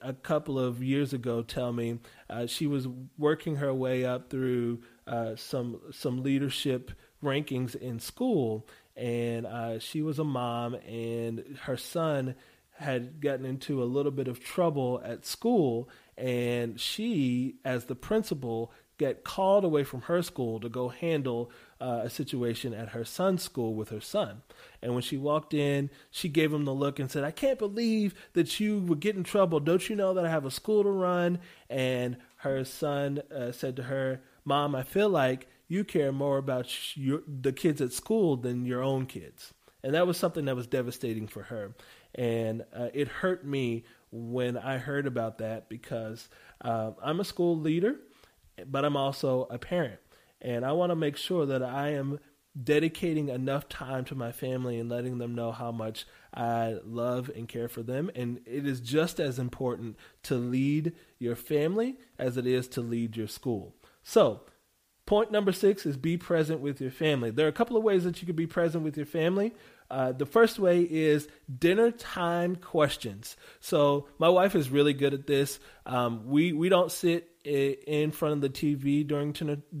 a 0.00 0.14
couple 0.14 0.58
of 0.58 0.82
years 0.82 1.12
ago 1.12 1.42
tell 1.42 1.70
me 1.70 1.98
uh, 2.30 2.46
she 2.46 2.66
was 2.66 2.88
working 3.18 3.56
her 3.56 3.74
way 3.74 4.04
up 4.04 4.30
through 4.30 4.80
uh, 5.06 5.36
some 5.36 5.78
some 5.90 6.22
leadership 6.22 6.90
rankings 7.22 7.74
in 7.74 7.98
school, 7.98 8.66
and 8.96 9.46
uh, 9.46 9.78
she 9.78 10.02
was 10.02 10.18
a 10.18 10.24
mom, 10.24 10.74
and 10.74 11.58
her 11.62 11.76
son 11.76 12.34
had 12.76 13.20
gotten 13.20 13.46
into 13.46 13.82
a 13.82 13.84
little 13.84 14.10
bit 14.10 14.28
of 14.28 14.40
trouble 14.40 15.00
at 15.04 15.24
school, 15.24 15.88
and 16.16 16.80
she, 16.80 17.56
as 17.64 17.84
the 17.84 17.94
principal, 17.94 18.72
get 18.98 19.24
called 19.24 19.64
away 19.64 19.84
from 19.84 20.02
her 20.02 20.22
school 20.22 20.60
to 20.60 20.68
go 20.68 20.88
handle 20.88 21.50
uh, 21.80 22.02
a 22.04 22.10
situation 22.10 22.72
at 22.72 22.90
her 22.90 23.04
son's 23.04 23.42
school 23.42 23.74
with 23.74 23.88
her 23.88 24.00
son. 24.00 24.42
And 24.80 24.94
when 24.94 25.02
she 25.02 25.16
walked 25.16 25.52
in, 25.52 25.90
she 26.10 26.28
gave 26.28 26.52
him 26.52 26.64
the 26.64 26.74
look 26.74 26.98
and 26.98 27.10
said, 27.10 27.24
I 27.24 27.30
can't 27.30 27.58
believe 27.58 28.14
that 28.34 28.60
you 28.60 28.78
would 28.80 29.00
get 29.00 29.16
in 29.16 29.24
trouble. 29.24 29.60
Don't 29.60 29.88
you 29.88 29.96
know 29.96 30.14
that 30.14 30.24
I 30.24 30.30
have 30.30 30.44
a 30.44 30.50
school 30.50 30.84
to 30.84 30.90
run? 30.90 31.38
And 31.68 32.16
her 32.36 32.64
son 32.64 33.22
uh, 33.34 33.52
said 33.52 33.76
to 33.76 33.84
her, 33.84 34.22
Mom, 34.44 34.74
I 34.74 34.82
feel 34.82 35.08
like 35.08 35.48
you 35.66 35.82
care 35.84 36.12
more 36.12 36.38
about 36.38 36.96
your, 36.96 37.22
the 37.26 37.52
kids 37.52 37.80
at 37.80 37.92
school 37.92 38.36
than 38.36 38.66
your 38.66 38.82
own 38.82 39.06
kids. 39.06 39.52
And 39.82 39.94
that 39.94 40.06
was 40.06 40.16
something 40.16 40.44
that 40.44 40.56
was 40.56 40.66
devastating 40.66 41.26
for 41.26 41.42
her. 41.44 41.74
And 42.14 42.64
uh, 42.74 42.88
it 42.94 43.08
hurt 43.08 43.44
me 43.44 43.84
when 44.10 44.56
I 44.56 44.78
heard 44.78 45.06
about 45.06 45.38
that 45.38 45.68
because 45.68 46.28
uh, 46.60 46.92
I'm 47.02 47.20
a 47.20 47.24
school 47.24 47.58
leader 47.58 47.96
but 48.66 48.84
I'm 48.84 48.96
also 48.96 49.46
a 49.50 49.58
parent. 49.58 50.00
And 50.40 50.64
I 50.64 50.72
want 50.72 50.90
to 50.90 50.96
make 50.96 51.16
sure 51.16 51.46
that 51.46 51.62
I 51.62 51.90
am 51.90 52.18
dedicating 52.60 53.28
enough 53.28 53.68
time 53.68 54.04
to 54.04 54.14
my 54.14 54.30
family 54.30 54.78
and 54.78 54.88
letting 54.88 55.18
them 55.18 55.34
know 55.34 55.50
how 55.50 55.72
much 55.72 56.06
I 56.32 56.76
love 56.84 57.30
and 57.34 57.48
care 57.48 57.68
for 57.68 57.82
them. 57.82 58.10
And 58.14 58.40
it 58.46 58.66
is 58.66 58.80
just 58.80 59.18
as 59.18 59.38
important 59.38 59.96
to 60.24 60.36
lead 60.36 60.92
your 61.18 61.34
family 61.34 61.96
as 62.18 62.36
it 62.36 62.46
is 62.46 62.68
to 62.68 62.80
lead 62.80 63.16
your 63.16 63.26
school. 63.26 63.74
So, 64.04 64.42
point 65.06 65.32
number 65.32 65.52
six 65.52 65.84
is 65.84 65.96
be 65.96 66.16
present 66.16 66.60
with 66.60 66.80
your 66.80 66.90
family. 66.90 67.30
There 67.30 67.46
are 67.46 67.50
a 67.50 67.52
couple 67.52 67.76
of 67.76 67.82
ways 67.82 68.04
that 68.04 68.22
you 68.22 68.26
can 68.26 68.36
be 68.36 68.46
present 68.46 68.84
with 68.84 68.96
your 68.96 69.06
family. 69.06 69.52
Uh, 69.90 70.12
the 70.12 70.26
first 70.26 70.58
way 70.58 70.80
is 70.80 71.28
dinner 71.58 71.90
time 71.90 72.56
questions. 72.56 73.36
So 73.60 74.08
my 74.18 74.28
wife 74.28 74.54
is 74.54 74.70
really 74.70 74.94
good 74.94 75.12
at 75.12 75.26
this. 75.26 75.58
Um, 75.86 76.26
we 76.26 76.52
we 76.52 76.68
don't 76.68 76.90
sit 76.90 77.30
in 77.44 78.10
front 78.10 78.32
of 78.32 78.40
the 78.40 78.48
TV 78.48 79.06
during 79.06 79.32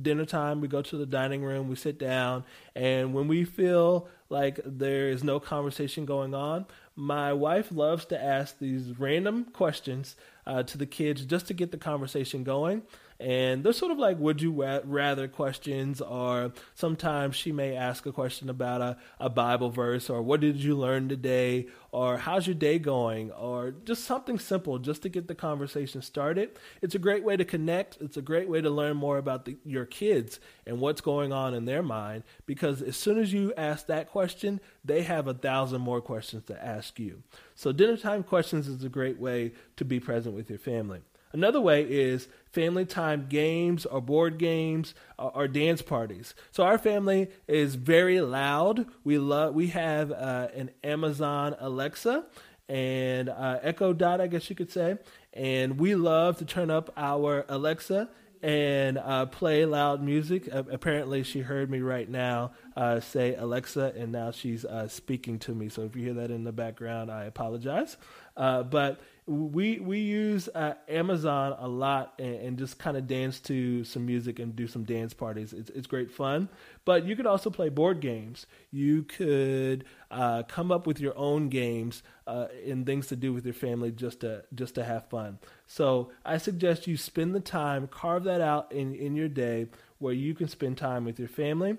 dinner 0.02 0.24
time. 0.24 0.60
We 0.60 0.68
go 0.68 0.82
to 0.82 0.96
the 0.96 1.06
dining 1.06 1.42
room, 1.42 1.68
we 1.68 1.76
sit 1.76 1.98
down, 1.98 2.44
and 2.74 3.14
when 3.14 3.28
we 3.28 3.44
feel 3.44 4.08
like 4.28 4.60
there 4.64 5.08
is 5.08 5.24
no 5.24 5.40
conversation 5.40 6.04
going 6.04 6.34
on, 6.34 6.66
my 6.96 7.32
wife 7.32 7.72
loves 7.72 8.04
to 8.06 8.22
ask 8.22 8.58
these 8.58 8.98
random 8.98 9.44
questions 9.46 10.16
uh, 10.46 10.62
to 10.64 10.78
the 10.78 10.86
kids 10.86 11.24
just 11.24 11.46
to 11.46 11.54
get 11.54 11.70
the 11.70 11.78
conversation 11.78 12.44
going 12.44 12.82
and 13.24 13.64
they're 13.64 13.72
sort 13.72 13.90
of 13.90 13.98
like 13.98 14.18
would 14.18 14.42
you 14.42 14.52
rather 14.84 15.26
questions 15.26 16.02
or 16.02 16.52
sometimes 16.74 17.34
she 17.34 17.52
may 17.52 17.74
ask 17.74 18.04
a 18.04 18.12
question 18.12 18.50
about 18.50 18.82
a, 18.82 18.98
a 19.18 19.30
bible 19.30 19.70
verse 19.70 20.10
or 20.10 20.20
what 20.20 20.40
did 20.40 20.56
you 20.56 20.76
learn 20.76 21.08
today 21.08 21.66
or 21.90 22.18
how's 22.18 22.46
your 22.46 22.54
day 22.54 22.78
going 22.78 23.32
or 23.32 23.70
just 23.70 24.04
something 24.04 24.38
simple 24.38 24.78
just 24.78 25.00
to 25.00 25.08
get 25.08 25.26
the 25.26 25.34
conversation 25.34 26.02
started. 26.02 26.58
It's 26.82 26.96
a 26.96 26.98
great 26.98 27.22
way 27.22 27.36
to 27.36 27.44
connect. 27.44 27.98
It's 28.00 28.16
a 28.16 28.22
great 28.22 28.48
way 28.48 28.60
to 28.60 28.68
learn 28.68 28.96
more 28.96 29.16
about 29.16 29.44
the, 29.44 29.56
your 29.64 29.86
kids 29.86 30.38
and 30.66 30.80
what's 30.80 31.00
going 31.00 31.32
on 31.32 31.54
in 31.54 31.64
their 31.64 31.82
mind 31.82 32.24
because 32.44 32.82
as 32.82 32.96
soon 32.96 33.18
as 33.18 33.32
you 33.32 33.54
ask 33.56 33.86
that 33.86 34.10
question 34.10 34.60
they 34.84 35.02
have 35.02 35.28
a 35.28 35.34
thousand 35.34 35.80
more 35.80 36.02
questions 36.02 36.44
to 36.44 36.62
ask 36.62 36.98
you. 36.98 37.22
So 37.54 37.72
dinner 37.72 37.96
time 37.96 38.22
questions 38.22 38.68
is 38.68 38.84
a 38.84 38.90
great 38.90 39.18
way 39.18 39.52
to 39.76 39.84
be 39.86 39.98
present 39.98 40.34
with 40.34 40.50
your 40.50 40.58
family 40.58 41.00
Another 41.34 41.60
way 41.60 41.82
is 41.82 42.28
family 42.52 42.86
time 42.86 43.26
games 43.28 43.84
or 43.84 44.00
board 44.00 44.38
games 44.38 44.94
or, 45.18 45.32
or 45.34 45.48
dance 45.48 45.82
parties. 45.82 46.32
So 46.52 46.62
our 46.62 46.78
family 46.78 47.28
is 47.48 47.74
very 47.74 48.20
loud. 48.20 48.86
We 49.02 49.18
love. 49.18 49.52
We 49.52 49.66
have 49.66 50.12
uh, 50.12 50.48
an 50.54 50.70
Amazon 50.84 51.56
Alexa 51.58 52.24
and 52.68 53.28
uh, 53.28 53.58
Echo 53.62 53.92
Dot, 53.92 54.20
I 54.20 54.28
guess 54.28 54.48
you 54.48 54.56
could 54.56 54.70
say, 54.70 54.96
and 55.32 55.78
we 55.78 55.96
love 55.96 56.38
to 56.38 56.44
turn 56.44 56.70
up 56.70 56.92
our 56.96 57.44
Alexa 57.48 58.08
and 58.40 58.98
uh, 58.98 59.26
play 59.26 59.64
loud 59.64 60.02
music. 60.02 60.48
Uh, 60.52 60.62
apparently, 60.70 61.22
she 61.24 61.40
heard 61.40 61.70
me 61.70 61.80
right 61.80 62.08
now 62.08 62.52
uh, 62.76 63.00
say 63.00 63.34
Alexa, 63.34 63.94
and 63.96 64.12
now 64.12 64.30
she's 64.30 64.64
uh, 64.64 64.86
speaking 64.86 65.38
to 65.40 65.54
me. 65.54 65.68
So 65.68 65.82
if 65.82 65.96
you 65.96 66.04
hear 66.04 66.14
that 66.14 66.30
in 66.30 66.44
the 66.44 66.52
background, 66.52 67.10
I 67.10 67.24
apologize. 67.24 67.96
Uh, 68.36 68.62
but 68.62 69.00
we 69.26 69.80
we 69.80 70.00
use 70.00 70.50
uh, 70.54 70.74
Amazon 70.86 71.56
a 71.58 71.66
lot 71.66 72.12
and, 72.18 72.34
and 72.34 72.58
just 72.58 72.78
kind 72.78 72.96
of 72.96 73.06
dance 73.06 73.40
to 73.40 73.82
some 73.84 74.04
music 74.04 74.38
and 74.38 74.54
do 74.54 74.66
some 74.66 74.84
dance 74.84 75.14
parties. 75.14 75.54
It's 75.54 75.70
it's 75.70 75.86
great 75.86 76.10
fun. 76.10 76.50
But 76.84 77.06
you 77.06 77.16
could 77.16 77.26
also 77.26 77.48
play 77.48 77.70
board 77.70 78.00
games. 78.00 78.46
You 78.70 79.04
could 79.04 79.86
uh, 80.10 80.42
come 80.42 80.70
up 80.70 80.86
with 80.86 81.00
your 81.00 81.16
own 81.16 81.48
games 81.48 82.02
uh, 82.26 82.48
and 82.66 82.84
things 82.84 83.06
to 83.06 83.16
do 83.16 83.32
with 83.32 83.46
your 83.46 83.54
family 83.54 83.92
just 83.92 84.20
to 84.20 84.44
just 84.54 84.74
to 84.74 84.84
have 84.84 85.08
fun. 85.08 85.38
So 85.66 86.10
I 86.24 86.36
suggest 86.36 86.86
you 86.86 86.98
spend 86.98 87.34
the 87.34 87.40
time, 87.40 87.88
carve 87.88 88.24
that 88.24 88.42
out 88.42 88.72
in 88.72 88.94
in 88.94 89.16
your 89.16 89.28
day 89.28 89.68
where 89.98 90.14
you 90.14 90.34
can 90.34 90.48
spend 90.48 90.76
time 90.76 91.06
with 91.06 91.18
your 91.18 91.28
family. 91.28 91.78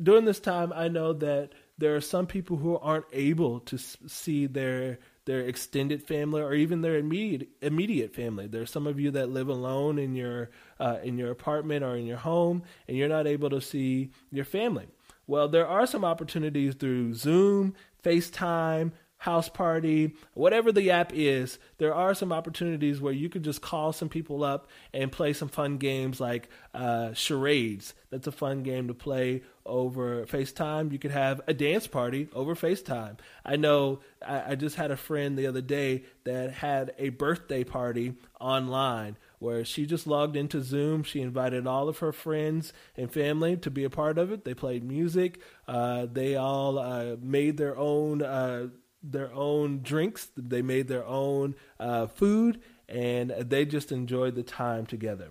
During 0.00 0.26
this 0.26 0.38
time, 0.38 0.72
I 0.72 0.86
know 0.86 1.12
that 1.12 1.50
there 1.76 1.96
are 1.96 2.00
some 2.00 2.28
people 2.28 2.56
who 2.56 2.78
aren't 2.78 3.06
able 3.12 3.58
to 3.60 3.76
see 3.78 4.46
their 4.46 5.00
their 5.24 5.40
extended 5.40 6.02
family 6.02 6.40
or 6.40 6.54
even 6.54 6.82
their 6.82 6.96
immediate 6.96 7.48
immediate 7.60 8.14
family. 8.14 8.46
There's 8.46 8.70
some 8.70 8.86
of 8.86 8.98
you 8.98 9.10
that 9.12 9.30
live 9.30 9.48
alone 9.48 9.98
in 9.98 10.14
your 10.14 10.50
uh, 10.80 10.98
in 11.02 11.18
your 11.18 11.30
apartment 11.30 11.84
or 11.84 11.96
in 11.96 12.06
your 12.06 12.18
home, 12.18 12.62
and 12.88 12.96
you're 12.96 13.08
not 13.08 13.26
able 13.26 13.50
to 13.50 13.60
see 13.60 14.10
your 14.30 14.44
family. 14.44 14.88
Well, 15.26 15.48
there 15.48 15.66
are 15.66 15.86
some 15.86 16.04
opportunities 16.04 16.74
through 16.74 17.14
Zoom, 17.14 17.74
FaceTime, 18.02 18.92
house 19.22 19.48
party, 19.48 20.16
whatever 20.34 20.72
the 20.72 20.90
app 20.90 21.12
is, 21.14 21.60
there 21.78 21.94
are 21.94 22.12
some 22.12 22.32
opportunities 22.32 23.00
where 23.00 23.12
you 23.12 23.28
could 23.28 23.44
just 23.44 23.62
call 23.62 23.92
some 23.92 24.08
people 24.08 24.42
up 24.42 24.68
and 24.92 25.12
play 25.12 25.32
some 25.32 25.46
fun 25.46 25.78
games 25.78 26.20
like 26.20 26.48
uh, 26.74 27.12
charades. 27.12 27.94
That's 28.10 28.26
a 28.26 28.32
fun 28.32 28.64
game 28.64 28.88
to 28.88 28.94
play 28.94 29.42
over 29.64 30.26
FaceTime. 30.26 30.90
You 30.90 30.98
could 30.98 31.12
have 31.12 31.40
a 31.46 31.54
dance 31.54 31.86
party 31.86 32.26
over 32.34 32.56
FaceTime. 32.56 33.18
I 33.44 33.54
know 33.54 34.00
I, 34.26 34.52
I 34.52 34.54
just 34.56 34.74
had 34.74 34.90
a 34.90 34.96
friend 34.96 35.38
the 35.38 35.46
other 35.46 35.62
day 35.62 36.02
that 36.24 36.50
had 36.54 36.92
a 36.98 37.10
birthday 37.10 37.62
party 37.62 38.14
online 38.40 39.16
where 39.38 39.64
she 39.64 39.86
just 39.86 40.08
logged 40.08 40.34
into 40.34 40.62
Zoom. 40.62 41.04
She 41.04 41.20
invited 41.20 41.66
all 41.68 41.88
of 41.88 41.98
her 41.98 42.12
friends 42.12 42.72
and 42.96 43.12
family 43.12 43.56
to 43.58 43.70
be 43.70 43.84
a 43.84 43.90
part 43.90 44.18
of 44.18 44.32
it. 44.32 44.44
They 44.44 44.54
played 44.54 44.82
music. 44.82 45.40
Uh, 45.68 46.06
they 46.12 46.34
all 46.34 46.76
uh, 46.76 47.16
made 47.20 47.56
their 47.56 47.76
own 47.76 48.20
uh, 48.20 48.68
their 49.02 49.32
own 49.32 49.82
drinks. 49.82 50.28
They 50.36 50.62
made 50.62 50.88
their 50.88 51.04
own 51.04 51.54
uh, 51.80 52.06
food, 52.06 52.60
and 52.88 53.30
they 53.30 53.64
just 53.64 53.92
enjoyed 53.92 54.34
the 54.34 54.42
time 54.42 54.86
together. 54.86 55.30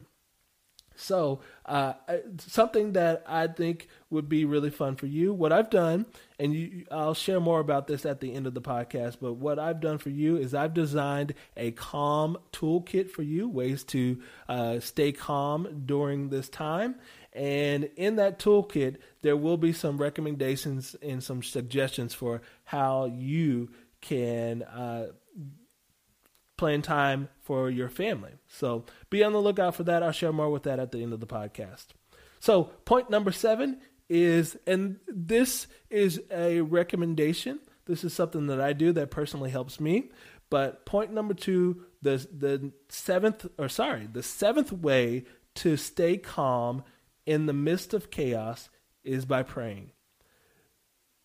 So, 0.95 1.39
uh, 1.65 1.93
something 2.37 2.93
that 2.93 3.23
I 3.25 3.47
think 3.47 3.87
would 4.11 4.29
be 4.29 4.45
really 4.45 4.69
fun 4.69 4.95
for 4.97 5.07
you. 5.07 5.33
What 5.33 5.51
I've 5.51 5.69
done, 5.69 6.05
and 6.37 6.53
you, 6.53 6.85
I'll 6.91 7.15
share 7.15 7.39
more 7.39 7.59
about 7.59 7.87
this 7.87 8.05
at 8.05 8.19
the 8.19 8.33
end 8.33 8.45
of 8.45 8.53
the 8.53 8.61
podcast, 8.61 9.17
but 9.19 9.33
what 9.33 9.57
I've 9.57 9.79
done 9.79 9.97
for 9.97 10.09
you 10.09 10.37
is 10.37 10.53
I've 10.53 10.75
designed 10.75 11.33
a 11.57 11.71
calm 11.71 12.37
toolkit 12.51 13.09
for 13.09 13.23
you, 13.23 13.49
ways 13.49 13.83
to 13.85 14.21
uh, 14.47 14.79
stay 14.79 15.11
calm 15.11 15.83
during 15.85 16.29
this 16.29 16.49
time. 16.49 16.95
And 17.33 17.89
in 17.95 18.17
that 18.17 18.39
toolkit, 18.39 18.97
there 19.21 19.37
will 19.37 19.57
be 19.57 19.71
some 19.71 19.97
recommendations 19.97 20.95
and 21.01 21.23
some 21.23 21.43
suggestions 21.43 22.13
for 22.13 22.41
how 22.65 23.05
you 23.05 23.69
can 24.01 24.63
uh, 24.63 25.07
plan 26.57 26.81
time 26.81 27.29
for 27.41 27.69
your 27.69 27.89
family. 27.89 28.33
So 28.47 28.85
be 29.09 29.23
on 29.23 29.31
the 29.31 29.41
lookout 29.41 29.75
for 29.75 29.83
that. 29.83 30.03
I'll 30.03 30.11
share 30.11 30.33
more 30.33 30.49
with 30.49 30.63
that 30.63 30.79
at 30.79 30.91
the 30.91 31.01
end 31.01 31.13
of 31.13 31.19
the 31.19 31.27
podcast. 31.27 31.87
So, 32.39 32.65
point 32.85 33.09
number 33.09 33.31
seven 33.31 33.81
is, 34.09 34.57
and 34.65 34.99
this 35.07 35.67
is 35.89 36.21
a 36.31 36.61
recommendation. 36.61 37.59
This 37.85 38.03
is 38.03 38.13
something 38.13 38.47
that 38.47 38.59
I 38.59 38.73
do 38.73 38.91
that 38.93 39.11
personally 39.11 39.51
helps 39.51 39.79
me. 39.79 40.09
But 40.49 40.85
point 40.85 41.13
number 41.13 41.33
two, 41.33 41.85
the 42.01 42.27
the 42.35 42.73
seventh, 42.89 43.45
or 43.57 43.69
sorry, 43.69 44.07
the 44.11 44.23
seventh 44.23 44.71
way 44.73 45.25
to 45.55 45.77
stay 45.77 46.17
calm 46.17 46.83
in 47.25 47.45
the 47.45 47.53
midst 47.53 47.93
of 47.93 48.11
chaos 48.11 48.69
is 49.03 49.25
by 49.25 49.43
praying. 49.43 49.91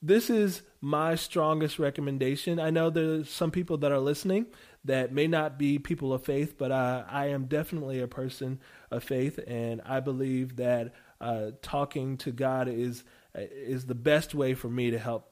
This 0.02 0.30
is 0.30 0.62
my 0.80 1.14
strongest 1.14 1.78
recommendation. 1.78 2.60
I 2.60 2.70
know 2.70 2.90
there's 2.90 3.30
some 3.30 3.50
people 3.50 3.78
that 3.78 3.92
are 3.92 3.98
listening 3.98 4.46
that 4.84 5.12
may 5.12 5.26
not 5.26 5.58
be 5.58 5.78
people 5.78 6.12
of 6.12 6.22
faith, 6.22 6.56
but 6.58 6.70
I, 6.70 7.04
I 7.08 7.26
am 7.26 7.46
definitely 7.46 8.00
a 8.00 8.06
person 8.06 8.60
of 8.90 9.02
faith, 9.02 9.40
and 9.46 9.80
I 9.84 10.00
believe 10.00 10.56
that 10.56 10.94
uh, 11.20 11.52
talking 11.62 12.18
to 12.18 12.30
God 12.30 12.68
is 12.68 13.04
is 13.34 13.86
the 13.86 13.94
best 13.94 14.34
way 14.34 14.54
for 14.54 14.68
me 14.68 14.90
to 14.90 14.98
help 14.98 15.30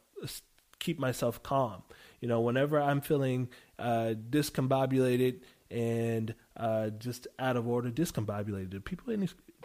keep 0.79 0.99
myself 0.99 1.43
calm. 1.43 1.83
You 2.21 2.29
know, 2.29 2.41
whenever 2.41 2.81
I'm 2.81 3.01
feeling 3.01 3.49
uh, 3.79 4.15
discombobulated 4.31 5.41
and 5.71 6.35
uh, 6.57 6.91
just 6.91 7.27
out 7.39 7.57
of 7.57 7.67
order, 7.67 7.91
discombobulated. 7.91 8.85
People 8.85 9.13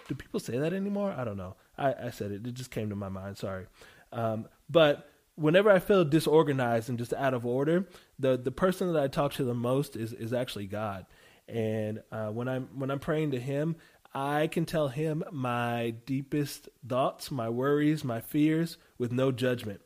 do 0.09 0.15
people 0.15 0.41
say 0.41 0.57
that 0.57 0.73
anymore? 0.73 1.15
I 1.17 1.23
don't 1.23 1.37
know. 1.37 1.55
I, 1.77 1.93
I 1.93 2.09
said 2.09 2.31
it. 2.31 2.45
It 2.45 2.53
just 2.55 2.71
came 2.71 2.89
to 2.89 2.95
my 2.95 3.07
mind. 3.07 3.37
Sorry, 3.37 3.67
um, 4.11 4.49
but 4.69 5.09
whenever 5.35 5.71
I 5.71 5.79
feel 5.79 6.03
disorganized 6.03 6.89
and 6.89 6.97
just 6.97 7.13
out 7.13 7.33
of 7.33 7.45
order, 7.45 7.87
the 8.17 8.37
the 8.37 8.51
person 8.51 8.91
that 8.91 9.01
I 9.01 9.07
talk 9.07 9.33
to 9.33 9.45
the 9.45 9.53
most 9.53 9.95
is 9.95 10.11
is 10.11 10.33
actually 10.33 10.67
God. 10.67 11.05
And 11.47 12.01
uh, 12.11 12.27
when 12.27 12.49
I'm 12.49 12.67
when 12.75 12.91
I'm 12.91 12.99
praying 12.99 13.31
to 13.31 13.39
Him, 13.39 13.77
I 14.13 14.47
can 14.47 14.65
tell 14.65 14.89
Him 14.89 15.23
my 15.31 15.91
deepest 16.05 16.67
thoughts, 16.87 17.31
my 17.31 17.49
worries, 17.49 18.03
my 18.03 18.19
fears, 18.19 18.77
with 18.97 19.11
no 19.11 19.31
judgment. 19.31 19.81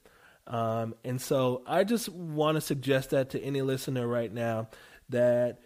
Um, 0.47 0.95
and 1.05 1.21
so 1.21 1.63
I 1.65 1.83
just 1.83 2.09
want 2.09 2.55
to 2.55 2.61
suggest 2.61 3.11
that 3.11 3.29
to 3.29 3.41
any 3.41 3.61
listener 3.61 4.07
right 4.07 4.33
now 4.33 4.69
that 5.09 5.59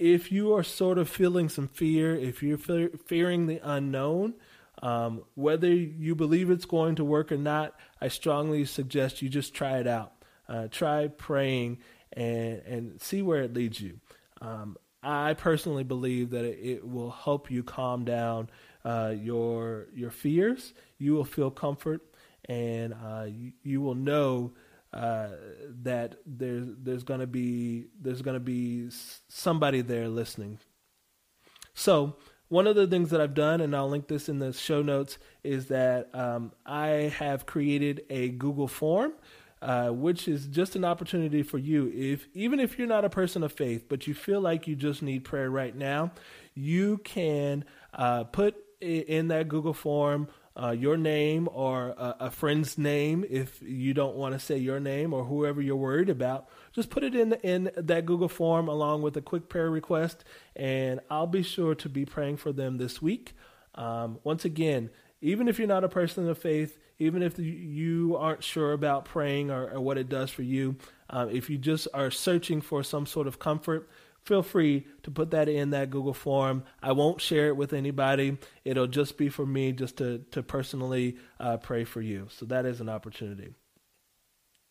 if 0.00 0.32
you 0.32 0.54
are 0.54 0.62
sort 0.62 0.96
of 0.96 1.10
feeling 1.10 1.50
some 1.50 1.68
fear, 1.68 2.16
if 2.16 2.42
you're 2.42 2.58
fe- 2.58 2.88
fearing 3.06 3.46
the 3.46 3.60
unknown, 3.62 4.34
um, 4.82 5.22
whether 5.34 5.68
you 5.68 6.14
believe 6.14 6.50
it's 6.50 6.64
going 6.64 6.94
to 6.96 7.04
work 7.04 7.30
or 7.30 7.36
not, 7.36 7.74
I 8.00 8.08
strongly 8.08 8.64
suggest 8.64 9.20
you 9.20 9.28
just 9.28 9.52
try 9.52 9.78
it 9.78 9.86
out. 9.86 10.12
Uh, 10.48 10.68
try 10.68 11.06
praying 11.06 11.78
and 12.14 12.60
and 12.66 13.00
see 13.00 13.20
where 13.22 13.42
it 13.42 13.52
leads 13.52 13.80
you. 13.80 14.00
Um, 14.40 14.76
I 15.02 15.34
personally 15.34 15.84
believe 15.84 16.30
that 16.30 16.44
it, 16.44 16.58
it, 16.62 16.88
will 16.88 17.10
help 17.10 17.50
you 17.50 17.62
calm 17.62 18.04
down 18.04 18.48
uh, 18.84 19.14
your 19.16 19.88
your 19.94 20.10
fears. 20.10 20.72
You 20.98 21.12
will 21.12 21.26
feel 21.26 21.50
comfort, 21.50 22.02
and 22.46 22.94
uh, 22.94 23.26
you, 23.28 23.52
you, 23.62 23.80
will 23.82 23.94
know 23.94 24.52
uh, 24.92 25.28
that 25.82 26.16
there's 26.26 26.66
there's 26.82 27.04
gonna 27.04 27.26
be 27.26 27.86
there's 28.00 28.22
gonna 28.22 28.40
be 28.40 28.88
somebody 29.28 29.80
there 29.80 30.08
listening. 30.08 30.58
So 31.74 32.16
one 32.48 32.66
of 32.66 32.74
the 32.74 32.86
things 32.86 33.10
that 33.10 33.20
I've 33.20 33.34
done, 33.34 33.60
and 33.60 33.74
I'll 33.76 33.88
link 33.88 34.08
this 34.08 34.28
in 34.28 34.40
the 34.40 34.52
show 34.52 34.82
notes, 34.82 35.18
is 35.44 35.66
that 35.66 36.12
um, 36.14 36.52
I 36.66 37.14
have 37.18 37.46
created 37.46 38.02
a 38.10 38.30
Google 38.30 38.68
form. 38.68 39.12
Uh, 39.62 39.90
which 39.90 40.26
is 40.26 40.46
just 40.46 40.74
an 40.74 40.86
opportunity 40.86 41.42
for 41.42 41.58
you. 41.58 41.92
If 41.94 42.28
even 42.32 42.60
if 42.60 42.78
you're 42.78 42.88
not 42.88 43.04
a 43.04 43.10
person 43.10 43.42
of 43.42 43.52
faith, 43.52 43.90
but 43.90 44.06
you 44.06 44.14
feel 44.14 44.40
like 44.40 44.66
you 44.66 44.74
just 44.74 45.02
need 45.02 45.22
prayer 45.22 45.50
right 45.50 45.76
now, 45.76 46.12
you 46.54 46.96
can 47.04 47.66
uh, 47.92 48.24
put 48.24 48.56
in 48.80 49.28
that 49.28 49.48
Google 49.48 49.74
form 49.74 50.28
uh, 50.56 50.70
your 50.70 50.96
name 50.96 51.48
or 51.52 51.88
a, 51.90 52.16
a, 52.20 52.30
friend's 52.30 52.76
name 52.76 53.24
if 53.30 53.62
you 53.62 53.94
don't 53.94 54.16
want 54.16 54.34
to 54.34 54.40
say 54.40 54.58
your 54.58 54.80
name 54.80 55.14
or 55.14 55.24
whoever 55.24 55.62
you're 55.62 55.76
worried 55.76 56.08
about. 56.08 56.48
Just 56.72 56.90
put 56.90 57.04
it 57.04 57.14
in 57.14 57.34
in 57.44 57.70
that 57.76 58.04
Google 58.04 58.28
form 58.28 58.68
along 58.68 59.02
with 59.02 59.16
a 59.16 59.22
quick 59.22 59.48
prayer 59.48 59.70
request, 59.70 60.24
and 60.56 61.00
I'll 61.08 61.26
be 61.26 61.42
sure 61.42 61.74
to 61.76 61.88
be 61.88 62.04
praying 62.04 62.38
for 62.38 62.52
them 62.52 62.78
this 62.78 63.00
week. 63.00 63.34
Um, 63.76 64.18
once 64.24 64.44
again, 64.44 64.90
even 65.20 65.48
if 65.48 65.58
you're 65.58 65.68
not 65.68 65.84
a 65.84 65.88
person 65.88 66.28
of 66.28 66.38
faith, 66.38 66.78
even 66.98 67.22
if 67.22 67.38
you 67.38 68.16
aren't 68.16 68.42
sure 68.42 68.72
about 68.72 69.04
praying 69.04 69.50
or, 69.50 69.70
or 69.70 69.80
what 69.80 69.98
it 69.98 70.08
does 70.08 70.30
for 70.30 70.42
you, 70.42 70.76
uh, 71.08 71.26
if 71.30 71.48
you 71.48 71.58
just 71.58 71.88
are 71.94 72.10
searching 72.10 72.60
for 72.60 72.82
some 72.82 73.06
sort 73.06 73.26
of 73.26 73.38
comfort, 73.38 73.88
feel 74.24 74.42
free 74.42 74.86
to 75.02 75.10
put 75.10 75.30
that 75.30 75.48
in 75.48 75.70
that 75.70 75.90
Google 75.90 76.14
form. 76.14 76.64
I 76.82 76.92
won't 76.92 77.20
share 77.20 77.48
it 77.48 77.56
with 77.56 77.72
anybody. 77.72 78.38
It'll 78.64 78.86
just 78.86 79.16
be 79.16 79.28
for 79.28 79.46
me 79.46 79.72
just 79.72 79.96
to, 79.98 80.18
to 80.32 80.42
personally 80.42 81.16
uh, 81.38 81.56
pray 81.56 81.84
for 81.84 82.00
you. 82.00 82.28
So 82.30 82.46
that 82.46 82.66
is 82.66 82.80
an 82.80 82.88
opportunity. 82.88 83.54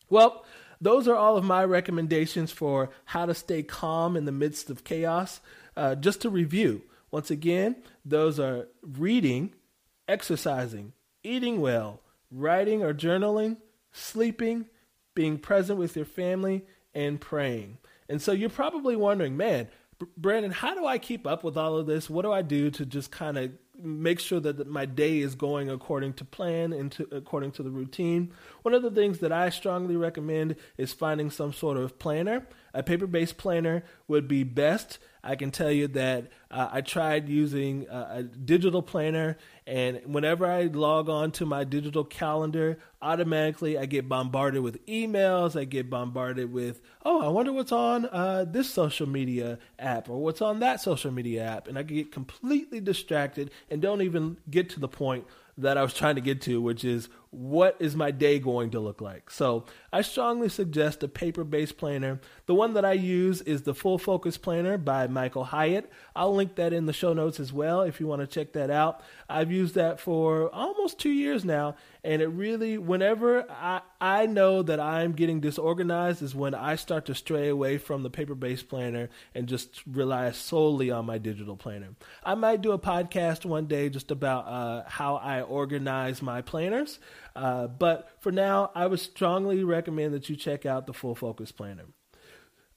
Well, 0.08 0.44
those 0.80 1.06
are 1.08 1.14
all 1.14 1.36
of 1.36 1.44
my 1.44 1.64
recommendations 1.64 2.50
for 2.50 2.90
how 3.04 3.26
to 3.26 3.34
stay 3.34 3.62
calm 3.62 4.16
in 4.16 4.24
the 4.24 4.32
midst 4.32 4.70
of 4.70 4.84
chaos. 4.84 5.40
Uh, 5.76 5.94
just 5.94 6.22
to 6.22 6.30
review, 6.30 6.82
once 7.10 7.30
again, 7.30 7.76
those 8.04 8.40
are 8.40 8.68
reading, 8.82 9.52
exercising, 10.08 10.92
eating 11.22 11.60
well, 11.60 12.00
writing 12.30 12.82
or 12.82 12.94
journaling, 12.94 13.58
sleeping, 13.92 14.66
being 15.14 15.38
present 15.38 15.78
with 15.78 15.96
your 15.96 16.04
family, 16.04 16.64
and 16.94 17.20
praying. 17.20 17.78
And 18.08 18.20
so 18.20 18.32
you're 18.32 18.50
probably 18.50 18.96
wondering, 18.96 19.36
man, 19.36 19.68
Brandon, 20.16 20.50
how 20.50 20.74
do 20.74 20.86
I 20.86 20.98
keep 20.98 21.26
up 21.26 21.44
with 21.44 21.56
all 21.56 21.76
of 21.76 21.86
this? 21.86 22.08
What 22.08 22.22
do 22.22 22.32
I 22.32 22.42
do 22.42 22.70
to 22.70 22.86
just 22.86 23.10
kind 23.10 23.36
of 23.36 23.52
make 23.82 24.18
sure 24.18 24.40
that 24.40 24.66
my 24.66 24.84
day 24.84 25.18
is 25.18 25.34
going 25.34 25.70
according 25.70 26.14
to 26.14 26.24
plan 26.24 26.72
and 26.72 26.90
to, 26.92 27.06
according 27.12 27.52
to 27.52 27.62
the 27.62 27.70
routine? 27.70 28.32
One 28.62 28.74
of 28.74 28.82
the 28.82 28.90
things 28.90 29.18
that 29.18 29.32
I 29.32 29.50
strongly 29.50 29.96
recommend 29.96 30.56
is 30.78 30.92
finding 30.92 31.30
some 31.30 31.52
sort 31.52 31.76
of 31.76 31.98
planner. 31.98 32.46
A 32.74 32.82
paper 32.82 33.06
based 33.06 33.36
planner 33.36 33.82
would 34.08 34.28
be 34.28 34.44
best. 34.44 34.98
I 35.22 35.36
can 35.36 35.50
tell 35.50 35.70
you 35.70 35.86
that 35.88 36.28
uh, 36.50 36.68
I 36.72 36.80
tried 36.80 37.28
using 37.28 37.86
a, 37.90 38.08
a 38.10 38.22
digital 38.22 38.80
planner, 38.80 39.36
and 39.66 40.00
whenever 40.06 40.46
I 40.46 40.62
log 40.62 41.10
on 41.10 41.30
to 41.32 41.44
my 41.46 41.64
digital 41.64 42.04
calendar, 42.04 42.78
automatically 43.02 43.76
I 43.76 43.84
get 43.86 44.08
bombarded 44.08 44.62
with 44.62 44.84
emails. 44.86 45.60
I 45.60 45.64
get 45.64 45.90
bombarded 45.90 46.52
with, 46.52 46.80
oh, 47.04 47.22
I 47.22 47.28
wonder 47.28 47.52
what's 47.52 47.72
on 47.72 48.06
uh, 48.06 48.46
this 48.48 48.70
social 48.70 49.06
media 49.06 49.58
app 49.78 50.08
or 50.08 50.22
what's 50.22 50.40
on 50.40 50.60
that 50.60 50.80
social 50.80 51.10
media 51.10 51.44
app. 51.44 51.68
And 51.68 51.78
I 51.78 51.82
get 51.82 52.12
completely 52.12 52.80
distracted 52.80 53.50
and 53.70 53.82
don't 53.82 54.02
even 54.02 54.38
get 54.48 54.70
to 54.70 54.80
the 54.80 54.88
point 54.88 55.26
that 55.58 55.76
I 55.76 55.82
was 55.82 55.92
trying 55.92 56.14
to 56.14 56.20
get 56.22 56.40
to, 56.42 56.60
which 56.60 56.84
is 56.84 57.08
what 57.30 57.76
is 57.78 57.94
my 57.94 58.10
day 58.10 58.38
going 58.38 58.70
to 58.70 58.80
look 58.80 59.00
like? 59.00 59.30
So 59.30 59.66
I 59.92 60.02
strongly 60.02 60.48
suggest 60.48 61.02
a 61.02 61.08
paper 61.08 61.42
based 61.42 61.76
planner. 61.76 62.20
The 62.46 62.54
one 62.54 62.74
that 62.74 62.84
I 62.84 62.92
use 62.92 63.40
is 63.42 63.62
the 63.62 63.74
Full 63.74 63.98
Focus 63.98 64.36
Planner 64.36 64.78
by 64.78 65.06
Michael 65.06 65.44
Hyatt. 65.44 65.90
I'll 66.14 66.34
link 66.34 66.54
that 66.56 66.72
in 66.72 66.86
the 66.86 66.92
show 66.92 67.12
notes 67.12 67.40
as 67.40 67.52
well 67.52 67.82
if 67.82 68.00
you 68.00 68.06
want 68.06 68.20
to 68.20 68.26
check 68.26 68.52
that 68.52 68.70
out. 68.70 69.02
I've 69.28 69.50
used 69.50 69.74
that 69.74 69.98
for 70.00 70.52
almost 70.54 70.98
two 70.98 71.10
years 71.10 71.44
now, 71.44 71.76
and 72.04 72.22
it 72.22 72.28
really, 72.28 72.78
whenever 72.78 73.50
I, 73.50 73.80
I 74.00 74.26
know 74.26 74.62
that 74.62 74.80
I'm 74.80 75.12
getting 75.12 75.40
disorganized, 75.40 76.22
is 76.22 76.34
when 76.34 76.54
I 76.54 76.76
start 76.76 77.06
to 77.06 77.14
stray 77.14 77.48
away 77.48 77.78
from 77.78 78.02
the 78.02 78.10
paper 78.10 78.34
based 78.34 78.68
planner 78.68 79.08
and 79.34 79.48
just 79.48 79.82
rely 79.86 80.30
solely 80.30 80.90
on 80.90 81.06
my 81.06 81.18
digital 81.18 81.56
planner. 81.56 81.88
I 82.24 82.34
might 82.34 82.62
do 82.62 82.72
a 82.72 82.78
podcast 82.78 83.44
one 83.44 83.66
day 83.66 83.88
just 83.88 84.10
about 84.10 84.46
uh, 84.46 84.88
how 84.88 85.16
I 85.16 85.42
organize 85.42 86.22
my 86.22 86.42
planners. 86.42 86.98
Uh, 87.34 87.66
but 87.66 88.10
for 88.20 88.32
now, 88.32 88.70
I 88.74 88.86
would 88.86 89.00
strongly 89.00 89.64
recommend 89.64 90.14
that 90.14 90.28
you 90.28 90.36
check 90.36 90.66
out 90.66 90.86
the 90.86 90.92
Full 90.92 91.14
Focus 91.14 91.52
Planner. 91.52 91.86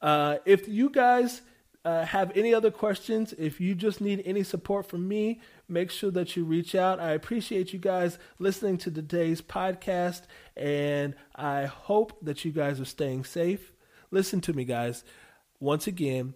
Uh, 0.02 0.38
if 0.46 0.68
you 0.68 0.90
guys 0.90 1.42
uh, 1.86 2.06
have 2.06 2.32
any 2.36 2.54
other 2.54 2.72
questions, 2.72 3.34
if 3.38 3.60
you 3.60 3.76
just 3.76 4.00
need 4.00 4.22
any 4.26 4.44
support 4.44 4.86
from 4.86 5.08
me, 5.08 5.42
make 5.68 5.92
sure 5.92 6.12
that 6.12 6.36
you 6.36 6.46
reach 6.46 6.76
out. 6.76 7.00
I 7.00 7.12
appreciate 7.12 7.74
you 7.74 7.80
guys 7.80 8.18
listening 8.40 8.78
to 8.80 8.92
today's 8.92 9.42
podcast, 9.42 10.24
and 10.56 11.16
I 11.36 11.66
hope 11.66 12.18
that 12.22 12.46
you 12.46 12.52
guys 12.52 12.80
are 12.80 12.86
staying 12.86 13.26
safe. 13.26 13.74
Listen 14.12 14.40
to 14.42 14.54
me, 14.54 14.66
guys. 14.66 15.04
Once 15.60 15.88
again, 15.88 16.36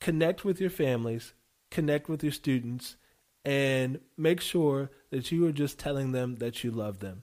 connect 0.00 0.44
with 0.44 0.60
your 0.60 0.70
families, 0.70 1.32
connect 1.70 2.08
with 2.08 2.22
your 2.22 2.32
students, 2.32 2.96
and 3.44 4.00
make 4.16 4.40
sure 4.40 4.90
that 5.10 5.32
you 5.32 5.46
are 5.46 5.52
just 5.52 5.78
telling 5.78 6.12
them 6.12 6.36
that 6.36 6.62
you 6.62 6.70
love 6.70 7.00
them. 7.00 7.22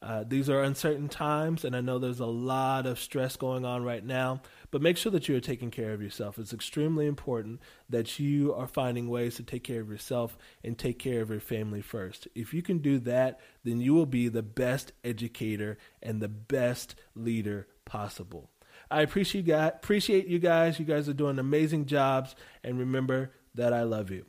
Uh, 0.00 0.22
these 0.26 0.48
are 0.48 0.62
uncertain 0.62 1.08
times, 1.08 1.64
and 1.64 1.74
I 1.74 1.80
know 1.80 1.98
there's 1.98 2.20
a 2.20 2.26
lot 2.26 2.86
of 2.86 3.00
stress 3.00 3.34
going 3.36 3.64
on 3.64 3.82
right 3.82 4.04
now, 4.04 4.42
but 4.70 4.80
make 4.80 4.96
sure 4.96 5.10
that 5.10 5.28
you 5.28 5.36
are 5.36 5.40
taking 5.40 5.72
care 5.72 5.92
of 5.92 6.00
yourself. 6.00 6.38
It's 6.38 6.52
extremely 6.52 7.06
important 7.06 7.60
that 7.88 8.20
you 8.20 8.54
are 8.54 8.68
finding 8.68 9.08
ways 9.08 9.34
to 9.36 9.42
take 9.42 9.64
care 9.64 9.80
of 9.80 9.90
yourself 9.90 10.38
and 10.62 10.78
take 10.78 11.00
care 11.00 11.20
of 11.20 11.30
your 11.30 11.40
family 11.40 11.82
first. 11.82 12.28
If 12.36 12.54
you 12.54 12.62
can 12.62 12.78
do 12.78 13.00
that, 13.00 13.40
then 13.64 13.80
you 13.80 13.92
will 13.92 14.06
be 14.06 14.28
the 14.28 14.42
best 14.42 14.92
educator 15.02 15.78
and 16.00 16.20
the 16.20 16.28
best 16.28 16.94
leader 17.16 17.66
possible. 17.84 18.50
I 18.90 19.02
appreciate 19.02 19.46
you 19.46 19.52
guys, 19.52 19.72
appreciate 19.74 20.28
you 20.28 20.38
guys. 20.38 20.78
You 20.78 20.84
guys 20.84 21.08
are 21.08 21.14
doing 21.14 21.40
amazing 21.40 21.86
jobs, 21.86 22.36
and 22.62 22.78
remember 22.78 23.32
that 23.54 23.72
I 23.72 23.82
love 23.82 24.12
you. 24.12 24.26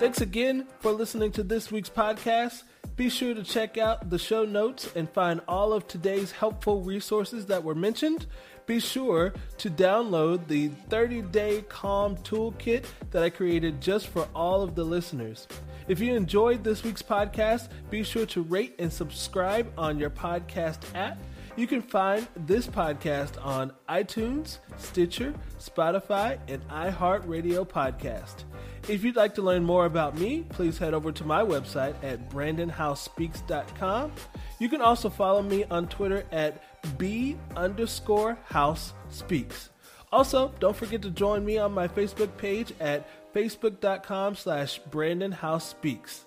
Thanks 0.00 0.22
again 0.22 0.66
for 0.78 0.92
listening 0.92 1.30
to 1.32 1.42
this 1.42 1.70
week's 1.70 1.90
podcast. 1.90 2.62
Be 2.96 3.10
sure 3.10 3.34
to 3.34 3.44
check 3.44 3.76
out 3.76 4.08
the 4.08 4.18
show 4.18 4.46
notes 4.46 4.88
and 4.96 5.10
find 5.10 5.42
all 5.46 5.74
of 5.74 5.86
today's 5.86 6.32
helpful 6.32 6.80
resources 6.80 7.44
that 7.46 7.62
were 7.62 7.74
mentioned. 7.74 8.24
Be 8.64 8.80
sure 8.80 9.34
to 9.58 9.68
download 9.68 10.46
the 10.48 10.68
30 10.88 11.20
day 11.20 11.64
Calm 11.68 12.16
Toolkit 12.16 12.86
that 13.10 13.22
I 13.22 13.28
created 13.28 13.82
just 13.82 14.06
for 14.06 14.26
all 14.34 14.62
of 14.62 14.74
the 14.74 14.84
listeners. 14.84 15.46
If 15.86 16.00
you 16.00 16.14
enjoyed 16.14 16.64
this 16.64 16.82
week's 16.82 17.02
podcast, 17.02 17.68
be 17.90 18.02
sure 18.02 18.24
to 18.24 18.40
rate 18.40 18.76
and 18.78 18.90
subscribe 18.90 19.70
on 19.76 19.98
your 19.98 20.08
podcast 20.08 20.78
app. 20.94 21.18
You 21.56 21.66
can 21.66 21.82
find 21.82 22.26
this 22.36 22.66
podcast 22.66 23.44
on 23.44 23.70
iTunes, 23.86 24.60
Stitcher, 24.78 25.34
Spotify, 25.58 26.38
and 26.48 26.66
iHeartRadio 26.68 27.68
Podcast. 27.68 28.44
If 28.88 29.04
you'd 29.04 29.16
like 29.16 29.34
to 29.36 29.42
learn 29.42 29.64
more 29.64 29.86
about 29.86 30.18
me, 30.18 30.44
please 30.48 30.78
head 30.78 30.94
over 30.94 31.12
to 31.12 31.24
my 31.24 31.42
website 31.42 31.94
at 32.02 32.30
brandonhousespeaks.com. 32.30 34.12
You 34.58 34.68
can 34.68 34.80
also 34.80 35.08
follow 35.08 35.42
me 35.42 35.64
on 35.64 35.88
Twitter 35.88 36.24
at 36.32 36.62
b 36.98 37.36
underscore 37.56 38.38
house 38.44 38.94
speaks. 39.08 39.70
Also, 40.12 40.52
don't 40.58 40.76
forget 40.76 41.02
to 41.02 41.10
join 41.10 41.44
me 41.44 41.58
on 41.58 41.72
my 41.72 41.86
Facebook 41.86 42.36
page 42.36 42.72
at 42.80 43.08
facebook.com 43.32 44.34
slash 44.34 44.78
Brandon 44.90 45.32
House 45.32 45.68
Speaks. 45.68 46.24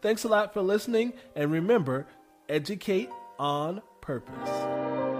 Thanks 0.00 0.24
a 0.24 0.28
lot 0.28 0.54
for 0.54 0.62
listening, 0.62 1.12
and 1.34 1.52
remember, 1.52 2.06
educate 2.48 3.10
on 3.38 3.82
purpose. 4.00 5.15